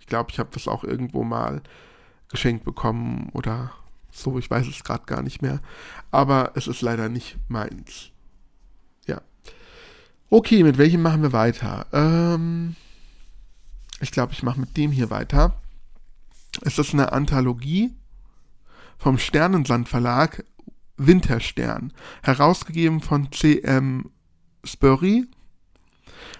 Ich 0.00 0.06
glaube, 0.06 0.30
ich 0.30 0.38
habe 0.38 0.50
das 0.52 0.66
auch 0.66 0.84
irgendwo 0.84 1.22
mal 1.22 1.62
geschenkt 2.28 2.64
bekommen 2.64 3.28
oder 3.34 3.72
so. 4.10 4.38
Ich 4.38 4.50
weiß 4.50 4.66
es 4.66 4.84
gerade 4.84 5.04
gar 5.04 5.22
nicht 5.22 5.42
mehr. 5.42 5.60
Aber 6.10 6.52
es 6.54 6.66
ist 6.66 6.80
leider 6.80 7.08
nicht 7.08 7.36
meins. 7.48 8.12
Okay, 10.34 10.62
mit 10.62 10.78
welchem 10.78 11.02
machen 11.02 11.20
wir 11.20 11.34
weiter? 11.34 11.84
Ähm, 11.92 12.74
ich 14.00 14.12
glaube, 14.12 14.32
ich 14.32 14.42
mache 14.42 14.58
mit 14.58 14.78
dem 14.78 14.90
hier 14.90 15.10
weiter. 15.10 15.60
Es 16.64 16.78
ist 16.78 16.94
eine 16.94 17.12
Anthologie 17.12 17.92
vom 18.96 19.18
Sternensand 19.18 19.88
Verlag 19.88 20.44
Winterstern, 20.96 21.92
herausgegeben 22.22 23.00
von 23.00 23.32
C.M. 23.32 24.10
Spurry. 24.62 25.26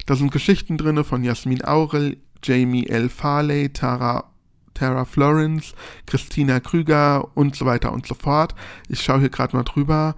Da 0.07 0.15
sind 0.15 0.31
Geschichten 0.31 0.79
drin 0.79 1.03
von 1.03 1.25
Jasmin 1.25 1.65
Aurel, 1.65 2.19
Jamie 2.45 2.87
L. 2.87 3.09
Farley, 3.09 3.73
Tara, 3.73 4.31
Tara 4.75 5.05
Florence, 5.05 5.75
Christina 6.07 6.61
Krüger 6.61 7.37
und 7.37 7.57
so 7.57 7.67
weiter 7.67 7.93
und 7.93 8.07
so 8.07 8.15
fort. 8.15 8.55
Ich 8.89 9.03
schaue 9.03 9.21
hier 9.21 9.31
gerade 9.31 9.57
mal 9.57 9.65
drüber. 9.65 10.15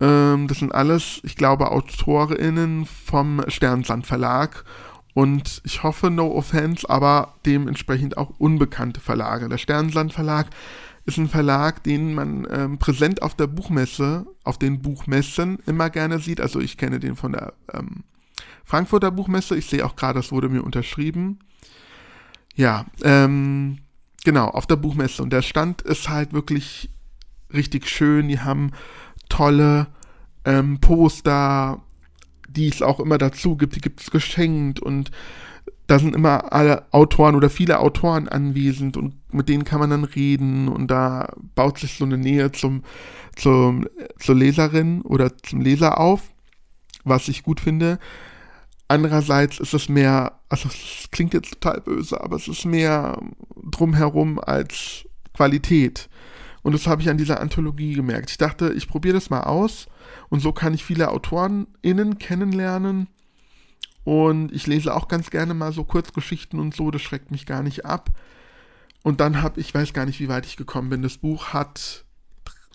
Ähm, 0.00 0.46
das 0.46 0.60
sind 0.60 0.72
alles, 0.72 1.20
ich 1.24 1.34
glaube, 1.34 1.72
AutorInnen 1.72 2.86
vom 2.86 3.42
Sternensand 3.48 4.06
Verlag. 4.06 4.64
Und 5.14 5.60
ich 5.64 5.82
hoffe, 5.82 6.10
no 6.10 6.32
offense, 6.32 6.88
aber 6.88 7.34
dementsprechend 7.44 8.16
auch 8.16 8.30
unbekannte 8.38 9.00
Verlage. 9.00 9.48
Der 9.48 9.58
Sternensand 9.58 10.12
Verlag 10.12 10.48
ist 11.04 11.18
ein 11.18 11.28
Verlag, 11.28 11.82
den 11.82 12.14
man 12.14 12.46
ähm, 12.50 12.78
präsent 12.78 13.22
auf 13.22 13.34
der 13.34 13.46
Buchmesse, 13.46 14.26
auf 14.44 14.58
den 14.58 14.82
Buchmessen 14.82 15.58
immer 15.66 15.90
gerne 15.90 16.18
sieht. 16.18 16.40
Also 16.40 16.60
ich 16.60 16.76
kenne 16.76 17.00
den 17.00 17.16
von 17.16 17.32
der 17.32 17.54
ähm, 17.72 18.04
Frankfurter 18.64 19.10
Buchmesse. 19.10 19.56
Ich 19.56 19.66
sehe 19.66 19.84
auch 19.84 19.96
gerade, 19.96 20.20
das 20.20 20.30
wurde 20.30 20.48
mir 20.48 20.62
unterschrieben. 20.62 21.40
Ja, 22.54 22.86
ähm, 23.02 23.78
genau, 24.24 24.48
auf 24.48 24.66
der 24.66 24.76
Buchmesse. 24.76 25.22
Und 25.22 25.32
der 25.32 25.42
Stand 25.42 25.82
ist 25.82 26.08
halt 26.08 26.32
wirklich 26.32 26.90
richtig 27.52 27.88
schön. 27.88 28.28
Die 28.28 28.40
haben 28.40 28.70
tolle 29.28 29.88
ähm, 30.44 30.80
Poster, 30.80 31.82
die 32.52 32.68
es 32.68 32.82
auch 32.82 33.00
immer 33.00 33.18
dazu 33.18 33.56
gibt, 33.56 33.76
die 33.76 33.80
gibt 33.80 34.00
es 34.00 34.10
geschenkt 34.10 34.80
und 34.80 35.10
da 35.86 35.98
sind 35.98 36.14
immer 36.14 36.52
alle 36.52 36.84
Autoren 36.92 37.34
oder 37.34 37.50
viele 37.50 37.80
Autoren 37.80 38.28
anwesend 38.28 38.96
und 38.96 39.14
mit 39.32 39.48
denen 39.48 39.64
kann 39.64 39.80
man 39.80 39.90
dann 39.90 40.04
reden 40.04 40.68
und 40.68 40.88
da 40.88 41.32
baut 41.56 41.78
sich 41.78 41.96
so 41.96 42.04
eine 42.04 42.16
Nähe 42.16 42.52
zum, 42.52 42.84
zum, 43.34 43.88
zur 44.18 44.36
Leserin 44.36 45.02
oder 45.02 45.36
zum 45.38 45.60
Leser 45.60 45.98
auf, 45.98 46.22
was 47.04 47.26
ich 47.28 47.42
gut 47.42 47.58
finde. 47.58 47.98
Andererseits 48.86 49.58
ist 49.58 49.74
es 49.74 49.88
mehr, 49.88 50.38
also 50.48 50.68
es 50.68 51.10
klingt 51.10 51.34
jetzt 51.34 51.52
total 51.54 51.80
böse, 51.80 52.20
aber 52.20 52.36
es 52.36 52.46
ist 52.46 52.64
mehr 52.64 53.20
drumherum 53.56 54.38
als 54.38 55.08
Qualität. 55.34 56.08
Und 56.62 56.72
das 56.72 56.86
habe 56.86 57.02
ich 57.02 57.08
an 57.08 57.18
dieser 57.18 57.40
Anthologie 57.40 57.94
gemerkt. 57.94 58.30
Ich 58.30 58.38
dachte, 58.38 58.72
ich 58.72 58.86
probiere 58.86 59.14
das 59.14 59.30
mal 59.30 59.42
aus 59.42 59.88
und 60.30 60.40
so 60.40 60.52
kann 60.52 60.72
ich 60.72 60.84
viele 60.84 61.10
AutorenInnen 61.10 62.18
kennenlernen. 62.18 63.08
Und 64.04 64.50
ich 64.52 64.66
lese 64.66 64.94
auch 64.94 65.08
ganz 65.08 65.30
gerne 65.30 65.52
mal 65.52 65.72
so 65.72 65.84
Kurzgeschichten 65.84 66.58
und 66.58 66.74
so, 66.74 66.90
das 66.90 67.02
schreckt 67.02 67.30
mich 67.30 67.44
gar 67.44 67.62
nicht 67.62 67.84
ab. 67.84 68.08
Und 69.02 69.20
dann 69.20 69.42
habe 69.42 69.60
ich, 69.60 69.74
weiß 69.74 69.92
gar 69.92 70.06
nicht, 70.06 70.20
wie 70.20 70.28
weit 70.28 70.46
ich 70.46 70.56
gekommen 70.56 70.88
bin. 70.88 71.02
Das 71.02 71.18
Buch 71.18 71.48
hat 71.48 72.04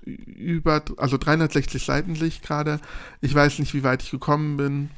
über, 0.05 0.83
also 0.97 1.17
360 1.17 1.83
Seiten 1.83 2.15
sehe 2.15 2.27
ich 2.27 2.41
gerade. 2.43 2.79
Ich 3.21 3.33
weiß 3.33 3.57
nicht, 3.59 3.73
wie 3.73 3.83
weit 3.83 4.03
ich 4.03 4.11
gekommen 4.11 4.57
bin 4.57 4.91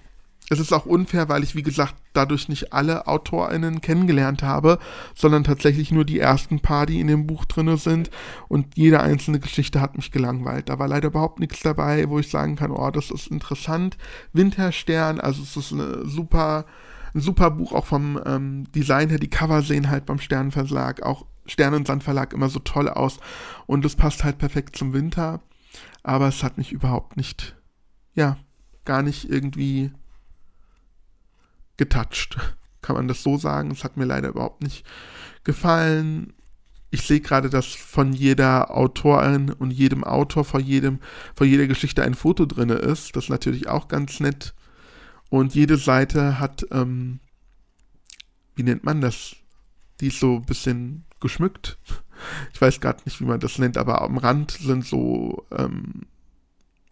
es 0.50 0.60
ist 0.60 0.72
auch 0.72 0.86
unfair, 0.86 1.28
weil 1.28 1.44
ich, 1.44 1.56
wie 1.56 1.64
gesagt, 1.64 1.96
dadurch 2.14 2.48
nicht 2.48 2.72
alle 2.72 3.08
AutorInnen 3.08 3.82
kennengelernt 3.82 4.44
habe, 4.44 4.80
sondern 5.14 5.44
tatsächlich 5.44 5.92
nur 5.92 6.06
die 6.06 6.20
ersten 6.20 6.62
paar, 6.62 6.86
die 6.86 7.02
in 7.02 7.08
dem 7.08 7.28
Buch 7.28 7.44
drin 7.46 7.76
sind. 7.76 8.10
Und 8.48 8.78
jede 8.78 9.02
einzelne 9.02 9.40
Geschichte 9.40 9.82
hat 9.82 9.98
mich 9.98 10.12
gelangweilt. 10.12 10.70
Da 10.70 10.80
war 10.80 10.88
leider 10.88 11.10
überhaupt 11.10 11.40
nichts 11.40 11.62
dabei, 11.62 12.08
wo 12.10 12.20
ich 12.20 12.30
sagen 12.30 12.56
kann, 12.56 12.72
oh, 12.72 12.92
das 12.92 13.12
ist 13.12 13.28
interessant. 13.28 13.98
Winterstern, 14.32 15.20
also 15.20 15.44
es 15.44 15.58
ist 15.58 15.74
eine 15.74 16.08
super, 16.08 16.66
ein 17.14 17.20
super 17.20 17.52
Buch, 17.52 17.74
auch 17.74 17.86
vom 17.86 18.20
ähm, 18.26 18.72
Design 18.72 19.10
her. 19.10 19.20
Die 19.20 19.30
Cover 19.30 19.62
sehen 19.62 19.90
halt 19.90 20.06
beim 20.06 20.20
Sternenverlag, 20.20 21.04
auch 21.04 21.26
Sternensand 21.46 22.04
Verlag 22.04 22.32
immer 22.32 22.48
so 22.48 22.60
toll 22.60 22.88
aus. 22.88 23.20
Und 23.66 23.84
es 23.84 23.98
passt 23.98 24.24
halt 24.24 24.38
perfekt 24.38 24.78
zum 24.78 24.94
Winter. 24.94 25.42
Aber 26.04 26.30
es 26.30 26.42
hat 26.42 26.58
mich 26.58 26.72
überhaupt 26.72 27.18
nicht, 27.18 27.58
ja, 28.14 28.38
gar 28.86 29.02
nicht 29.02 29.30
irgendwie 29.30 29.92
getouched. 31.78 32.38
Kann 32.82 32.96
man 32.96 33.08
das 33.08 33.24
so 33.24 33.38
sagen? 33.38 33.72
Es 33.72 33.84
hat 33.84 33.98
mir 33.98 34.06
leider 34.06 34.30
überhaupt 34.30 34.62
nicht 34.62 34.86
gefallen. 35.44 36.34
Ich 36.90 37.02
sehe 37.02 37.20
gerade, 37.20 37.50
dass 37.50 37.66
von 37.66 38.14
jeder 38.14 38.76
Autorin 38.76 39.52
und 39.52 39.72
jedem 39.72 40.04
Autor 40.04 40.46
vor 40.46 40.60
jedem, 40.60 41.00
vor 41.36 41.46
jeder 41.46 41.68
Geschichte 41.68 42.04
ein 42.04 42.14
Foto 42.14 42.46
drin 42.46 42.70
ist. 42.70 43.16
Das 43.16 43.26
ist 43.26 43.30
natürlich 43.30 43.68
auch 43.68 43.88
ganz 43.88 44.20
nett. 44.20 44.54
Und 45.30 45.54
jede 45.54 45.78
Seite 45.78 46.40
hat, 46.40 46.66
ähm, 46.72 47.20
wie 48.56 48.64
nennt 48.64 48.86
man 48.86 49.02
das? 49.02 49.36
Die 50.00 50.08
ist 50.08 50.20
so 50.20 50.36
ein 50.36 50.46
bisschen 50.46 51.06
geschmückt. 51.20 51.78
ich 52.54 52.62
weiß 52.62 52.80
gerade 52.80 53.02
nicht, 53.06 53.20
wie 53.20 53.26
man 53.26 53.40
das 53.40 53.58
nennt, 53.58 53.78
aber 53.78 54.02
am 54.02 54.18
Rand 54.18 54.52
sind 54.52 54.86
so 54.86 55.46
ähm, 55.52 56.06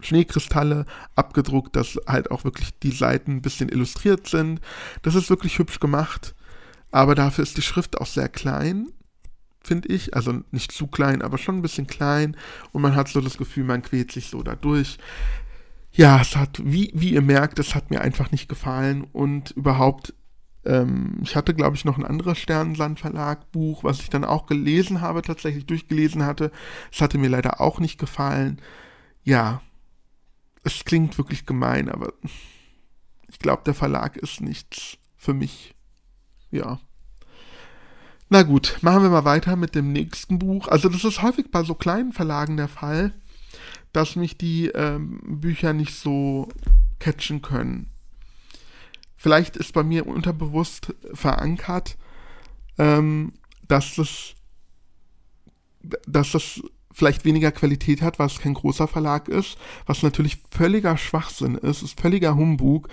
Schneekristalle 0.05 0.85
abgedruckt, 1.15 1.75
dass 1.75 1.99
halt 2.07 2.31
auch 2.31 2.43
wirklich 2.43 2.77
die 2.79 2.91
Seiten 2.91 3.31
ein 3.31 3.41
bisschen 3.41 3.69
illustriert 3.69 4.27
sind. 4.27 4.61
Das 5.01 5.15
ist 5.15 5.29
wirklich 5.29 5.59
hübsch 5.59 5.79
gemacht, 5.79 6.35
aber 6.91 7.15
dafür 7.15 7.43
ist 7.43 7.57
die 7.57 7.61
Schrift 7.61 7.99
auch 7.99 8.05
sehr 8.05 8.29
klein, 8.29 8.87
finde 9.61 9.89
ich. 9.89 10.15
Also 10.15 10.41
nicht 10.51 10.71
zu 10.71 10.87
klein, 10.87 11.21
aber 11.21 11.37
schon 11.37 11.57
ein 11.57 11.61
bisschen 11.61 11.87
klein 11.87 12.37
und 12.71 12.81
man 12.81 12.95
hat 12.95 13.07
so 13.07 13.21
das 13.21 13.37
Gefühl, 13.37 13.63
man 13.63 13.81
quält 13.81 14.11
sich 14.11 14.29
so 14.29 14.43
dadurch. 14.43 14.97
Ja, 15.91 16.19
es 16.19 16.35
hat, 16.35 16.61
wie, 16.63 16.91
wie 16.93 17.13
ihr 17.13 17.21
merkt, 17.21 17.57
es 17.57 17.73
hat 17.73 17.89
mir 17.89 18.01
einfach 18.01 18.31
nicht 18.31 18.49
gefallen 18.49 19.05
und 19.13 19.51
überhaupt 19.51 20.13
ähm, 20.65 21.19
ich 21.21 21.35
hatte, 21.35 21.53
glaube 21.53 21.75
ich, 21.75 21.85
noch 21.85 21.97
ein 21.97 22.05
anderes 22.05 22.39
Sternenland-Verlag-Buch, 22.39 23.83
was 23.83 23.99
ich 23.99 24.09
dann 24.09 24.25
auch 24.25 24.47
gelesen 24.47 25.01
habe, 25.01 25.21
tatsächlich 25.21 25.65
durchgelesen 25.65 26.25
hatte. 26.25 26.51
Es 26.91 27.01
hatte 27.01 27.17
mir 27.17 27.29
leider 27.29 27.61
auch 27.61 27.79
nicht 27.79 27.99
gefallen. 27.99 28.59
Ja, 29.23 29.61
es 30.65 30.83
klingt 30.83 31.17
wirklich 31.17 31.45
gemein, 31.45 31.89
aber 31.89 32.13
ich 33.29 33.39
glaube, 33.39 33.63
der 33.65 33.75
Verlag 33.75 34.17
ist 34.17 34.41
nichts 34.41 34.97
für 35.15 35.33
mich. 35.33 35.75
Ja. 36.51 36.79
Na 38.29 38.41
gut, 38.41 38.79
machen 38.81 39.03
wir 39.03 39.09
mal 39.09 39.25
weiter 39.25 39.55
mit 39.55 39.75
dem 39.75 39.93
nächsten 39.93 40.39
Buch. 40.39 40.67
Also 40.67 40.89
das 40.89 41.03
ist 41.03 41.21
häufig 41.21 41.51
bei 41.51 41.63
so 41.63 41.75
kleinen 41.75 42.11
Verlagen 42.11 42.57
der 42.57 42.67
Fall, 42.67 43.13
dass 43.93 44.15
mich 44.15 44.37
die 44.37 44.67
ähm, 44.69 45.21
Bücher 45.39 45.73
nicht 45.73 45.93
so 45.93 46.49
catchen 46.99 47.43
können. 47.43 47.91
Vielleicht 49.15 49.57
ist 49.57 49.73
bei 49.73 49.83
mir 49.83 50.07
unterbewusst 50.07 50.95
verankert, 51.13 51.97
ähm, 52.79 53.33
dass 53.67 53.95
das, 53.95 54.33
dass 56.07 56.31
das 56.31 56.61
vielleicht 56.95 57.25
weniger 57.25 57.51
Qualität 57.51 58.01
hat, 58.01 58.19
was 58.19 58.39
kein 58.39 58.53
großer 58.53 58.87
Verlag 58.87 59.27
ist, 59.27 59.57
was 59.85 60.01
natürlich 60.01 60.41
völliger 60.49 60.97
Schwachsinn 60.97 61.55
ist, 61.55 61.83
ist 61.83 61.99
völliger 61.99 62.35
Humbug. 62.35 62.87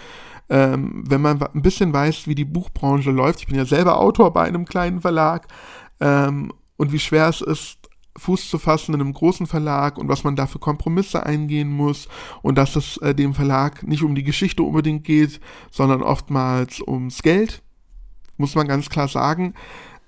Ähm, 0.51 1.05
wenn 1.09 1.21
man 1.21 1.41
ein 1.41 1.63
bisschen 1.63 1.93
weiß, 1.93 2.27
wie 2.27 2.35
die 2.35 2.45
Buchbranche 2.45 3.13
läuft, 3.13 3.41
ich 3.41 3.47
bin 3.47 3.57
ja 3.57 3.65
selber 3.65 3.99
Autor 3.99 4.33
bei 4.33 4.43
einem 4.43 4.65
kleinen 4.65 5.01
Verlag 5.01 5.47
ähm, 6.01 6.53
und 6.77 6.93
wie 6.93 6.99
schwer 6.99 7.29
es 7.29 7.41
ist, 7.41 7.79
Fuß 8.19 8.51
zu 8.51 8.59
fassen 8.59 8.95
in 8.95 9.01
einem 9.01 9.15
großen 9.15 9.47
Verlag 9.47 9.97
und 9.97 10.09
was 10.09 10.25
man 10.25 10.37
da 10.37 10.47
für 10.47 10.59
Kompromisse 10.59 11.25
eingehen 11.25 11.71
muss 11.71 12.09
und 12.43 12.59
dass 12.59 12.77
es 12.77 12.99
äh, 12.99 13.15
dem 13.15 13.35
Verlag 13.35 13.85
nicht 13.85 14.03
um 14.03 14.15
die 14.15 14.25
Geschichte 14.25 14.65
unbedingt 14.65 15.05
geht, 15.05 15.41
sondern 15.71 16.03
oftmals 16.03 16.81
ums 16.87 17.23
Geld, 17.23 17.63
muss 18.37 18.57
man 18.57 18.67
ganz 18.67 18.91
klar 18.91 19.09
sagen. 19.09 19.55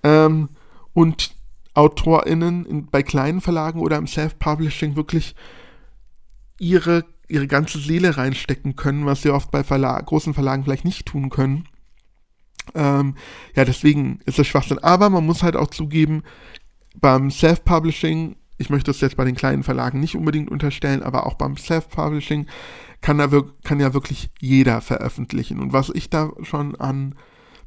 Ähm, 0.03 0.51
und 0.93 1.35
AutorInnen 1.75 2.65
in, 2.65 2.87
bei 2.87 3.03
kleinen 3.03 3.41
Verlagen 3.41 3.81
oder 3.81 3.97
im 3.97 4.07
Self-Publishing 4.07 4.97
wirklich 4.97 5.35
ihre, 6.59 7.05
ihre 7.29 7.47
ganze 7.47 7.79
Seele 7.79 8.17
reinstecken 8.17 8.77
können, 8.77 9.07
was 9.07 9.23
sie 9.23 9.31
oft 9.31 9.51
bei 9.51 9.65
Verlag, 9.65 10.07
großen 10.07 10.35
Verlagen 10.35 10.65
vielleicht 10.65 10.85
nicht 10.85 11.07
tun 11.07 11.31
können. 11.31 11.67
Ähm, 12.75 13.17
ja, 13.55 13.65
deswegen 13.65 14.21
ist 14.25 14.39
es 14.39 14.47
Schwachsinn. 14.47 14.79
Aber 14.79 15.11
man 15.11 15.27
muss 15.27 15.43
halt 15.43 15.57
auch 15.57 15.69
zugeben, 15.69 16.23
beim 16.95 17.31
Self-Publishing, 17.31 18.37
ich 18.57 18.71
möchte 18.71 18.91
das 18.91 19.01
jetzt 19.01 19.17
bei 19.17 19.25
den 19.25 19.35
kleinen 19.35 19.65
Verlagen 19.65 20.01
nicht 20.01 20.17
unbedingt 20.17 20.51
unterstellen, 20.51 21.03
aber 21.03 21.27
auch 21.27 21.35
beim 21.35 21.57
Self-Publishing 21.57 22.47
kann, 23.01 23.19
kann 23.65 23.81
ja 23.81 23.93
wirklich 23.93 24.31
jeder 24.41 24.81
veröffentlichen. 24.81 25.59
Und 25.61 25.73
was 25.73 25.91
ich 25.91 26.09
da 26.09 26.31
schon 26.43 26.77
an 26.77 27.17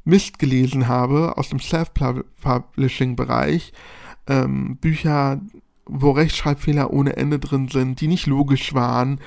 Mist 0.04 0.38
gelesen 0.38 0.88
habe 0.88 1.36
aus 1.36 1.50
dem 1.50 1.60
Self-Publishing-Bereich, 1.60 3.74
ähm, 4.28 4.76
Bücher, 4.76 5.40
wo 5.86 6.10
Rechtschreibfehler 6.12 6.92
ohne 6.92 7.16
Ende 7.16 7.38
drin 7.38 7.68
sind, 7.68 8.00
die 8.00 8.08
nicht 8.08 8.26
logisch 8.26 8.74
waren, 8.74 9.20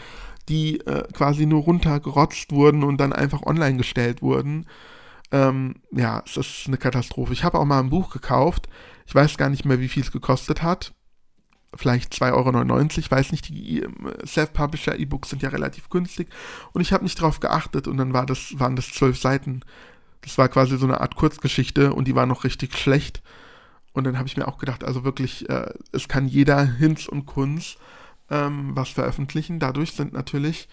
die 0.47 0.79
äh, 0.81 1.03
quasi 1.13 1.45
nur 1.45 1.63
runtergerotzt 1.63 2.51
wurden 2.51 2.83
und 2.83 2.97
dann 2.97 3.13
einfach 3.13 3.41
online 3.43 3.77
gestellt 3.77 4.21
wurden. 4.21 4.67
Ähm, 5.31 5.75
ja, 5.91 6.21
es 6.25 6.37
ist 6.37 6.63
eine 6.67 6.77
Katastrophe. 6.77 7.33
Ich 7.33 7.43
habe 7.43 7.59
auch 7.59 7.65
mal 7.65 7.79
ein 7.79 7.89
Buch 7.89 8.11
gekauft, 8.11 8.67
ich 9.07 9.15
weiß 9.15 9.37
gar 9.37 9.49
nicht 9.49 9.65
mehr, 9.65 9.79
wie 9.79 9.87
viel 9.87 10.03
es 10.03 10.11
gekostet 10.11 10.61
hat. 10.61 10.93
Vielleicht 11.73 12.13
2,99 12.13 12.33
Euro, 12.33 12.85
ich 12.97 13.11
weiß 13.11 13.31
nicht, 13.31 13.47
die 13.47 13.79
ähm, 13.79 14.11
Self-Publisher-E-Books 14.25 15.29
sind 15.29 15.41
ja 15.41 15.49
relativ 15.49 15.89
günstig. 15.89 16.27
Und 16.73 16.81
ich 16.81 16.91
habe 16.91 17.03
nicht 17.03 17.17
darauf 17.19 17.39
geachtet 17.39 17.87
und 17.87 17.97
dann 17.97 18.13
war 18.13 18.25
das, 18.25 18.59
waren 18.59 18.75
das 18.75 18.89
zwölf 18.89 19.17
Seiten. 19.17 19.61
Das 20.21 20.37
war 20.37 20.49
quasi 20.49 20.77
so 20.77 20.85
eine 20.85 21.01
Art 21.01 21.15
Kurzgeschichte 21.15 21.93
und 21.93 22.07
die 22.07 22.15
war 22.15 22.25
noch 22.25 22.43
richtig 22.43 22.77
schlecht. 22.77 23.23
Und 23.93 24.05
dann 24.05 24.17
habe 24.17 24.27
ich 24.27 24.37
mir 24.37 24.47
auch 24.47 24.57
gedacht, 24.57 24.83
also 24.83 25.03
wirklich, 25.03 25.49
äh, 25.49 25.73
es 25.91 26.07
kann 26.07 26.27
jeder 26.27 26.63
Hinz 26.65 27.07
und 27.07 27.25
Kunz 27.25 27.77
ähm, 28.29 28.71
was 28.75 28.89
veröffentlichen. 28.89 29.59
Dadurch 29.59 29.91
sind 29.91 30.13
natürlich 30.13 30.69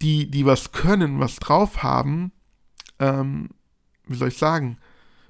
die, 0.00 0.30
die 0.30 0.46
was 0.46 0.72
können, 0.72 1.20
was 1.20 1.36
drauf 1.36 1.82
haben, 1.82 2.32
ähm, 2.98 3.50
wie 4.06 4.16
soll 4.16 4.28
ich 4.28 4.38
sagen, 4.38 4.78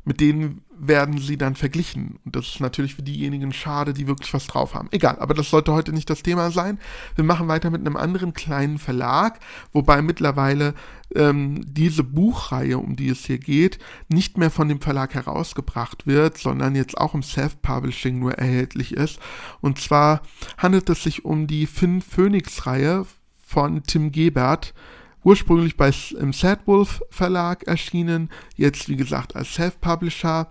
mit 0.04 0.20
denen 0.20 0.64
werden 0.84 1.18
sie 1.18 1.38
dann 1.38 1.54
verglichen. 1.54 2.18
Und 2.24 2.34
das 2.34 2.48
ist 2.48 2.60
natürlich 2.60 2.96
für 2.96 3.04
diejenigen 3.04 3.52
schade, 3.52 3.92
die 3.92 4.08
wirklich 4.08 4.34
was 4.34 4.48
drauf 4.48 4.74
haben. 4.74 4.88
Egal, 4.90 5.16
aber 5.20 5.32
das 5.32 5.48
sollte 5.48 5.72
heute 5.72 5.92
nicht 5.92 6.10
das 6.10 6.24
Thema 6.24 6.50
sein. 6.50 6.80
Wir 7.14 7.22
machen 7.22 7.46
weiter 7.46 7.70
mit 7.70 7.82
einem 7.82 7.96
anderen 7.96 8.34
kleinen 8.34 8.78
Verlag, 8.78 9.38
wobei 9.72 10.02
mittlerweile 10.02 10.74
ähm, 11.14 11.62
diese 11.64 12.02
Buchreihe, 12.02 12.78
um 12.78 12.96
die 12.96 13.10
es 13.10 13.24
hier 13.24 13.38
geht, 13.38 13.78
nicht 14.08 14.38
mehr 14.38 14.50
von 14.50 14.68
dem 14.68 14.80
Verlag 14.80 15.14
herausgebracht 15.14 16.04
wird, 16.08 16.36
sondern 16.38 16.74
jetzt 16.74 16.98
auch 16.98 17.14
im 17.14 17.22
Self-Publishing 17.22 18.18
nur 18.18 18.32
erhältlich 18.32 18.94
ist. 18.94 19.20
Und 19.60 19.78
zwar 19.78 20.22
handelt 20.58 20.90
es 20.90 21.04
sich 21.04 21.24
um 21.24 21.46
die 21.46 21.66
Finn 21.66 22.02
Phoenix-Reihe 22.02 23.06
von 23.46 23.84
Tim 23.84 24.10
Gebert 24.10 24.74
ursprünglich 25.24 25.76
bei, 25.76 25.92
im 26.18 26.32
Sadwolf 26.32 27.02
Verlag 27.10 27.64
erschienen, 27.64 28.30
jetzt 28.56 28.88
wie 28.88 28.96
gesagt 28.96 29.36
als 29.36 29.54
Self-Publisher 29.54 30.48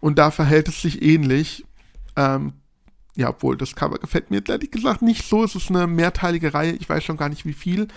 und 0.00 0.18
da 0.18 0.30
verhält 0.30 0.68
es 0.68 0.82
sich 0.82 1.02
ähnlich. 1.02 1.64
Ähm, 2.16 2.54
ja, 3.14 3.28
obwohl 3.28 3.56
das 3.56 3.74
Cover 3.74 3.98
gefällt 3.98 4.30
mir 4.30 4.42
ehrlich 4.48 4.70
gesagt 4.70 5.02
nicht 5.02 5.26
so. 5.26 5.44
Es 5.44 5.54
ist 5.54 5.70
eine 5.70 5.86
mehrteilige 5.86 6.54
Reihe, 6.54 6.72
ich 6.72 6.88
weiß 6.88 7.04
schon 7.04 7.16
gar 7.16 7.28
nicht 7.28 7.44
wie 7.44 7.52
viel. 7.52 7.88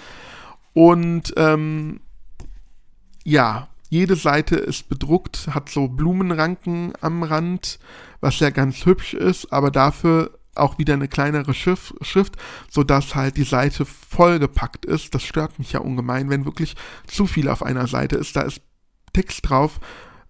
Und 0.73 1.33
ähm, 1.37 2.01
ja, 3.23 3.69
jede 3.89 4.15
Seite 4.15 4.57
ist 4.57 4.89
bedruckt, 4.89 5.47
hat 5.51 5.69
so 5.69 5.87
Blumenranken 5.87 6.93
am 6.99 7.23
Rand, 7.23 7.79
was 8.19 8.39
ja 8.39 8.49
ganz 8.49 8.85
hübsch 8.85 9.13
ist, 9.13 9.53
aber 9.53 9.71
dafür 9.71 10.37
auch 10.55 10.77
wieder 10.77 10.93
eine 10.93 11.07
kleinere 11.07 11.53
Schrift, 11.53 11.93
Schrift, 12.01 12.35
sodass 12.69 13.15
halt 13.15 13.37
die 13.37 13.43
Seite 13.43 13.85
vollgepackt 13.85 14.85
ist. 14.85 15.13
Das 15.13 15.23
stört 15.23 15.59
mich 15.59 15.73
ja 15.73 15.79
ungemein, 15.79 16.29
wenn 16.29 16.45
wirklich 16.45 16.75
zu 17.07 17.27
viel 17.27 17.49
auf 17.49 17.63
einer 17.63 17.87
Seite 17.87 18.15
ist. 18.15 18.35
Da 18.35 18.41
ist 18.41 18.61
Text 19.13 19.49
drauf 19.49 19.79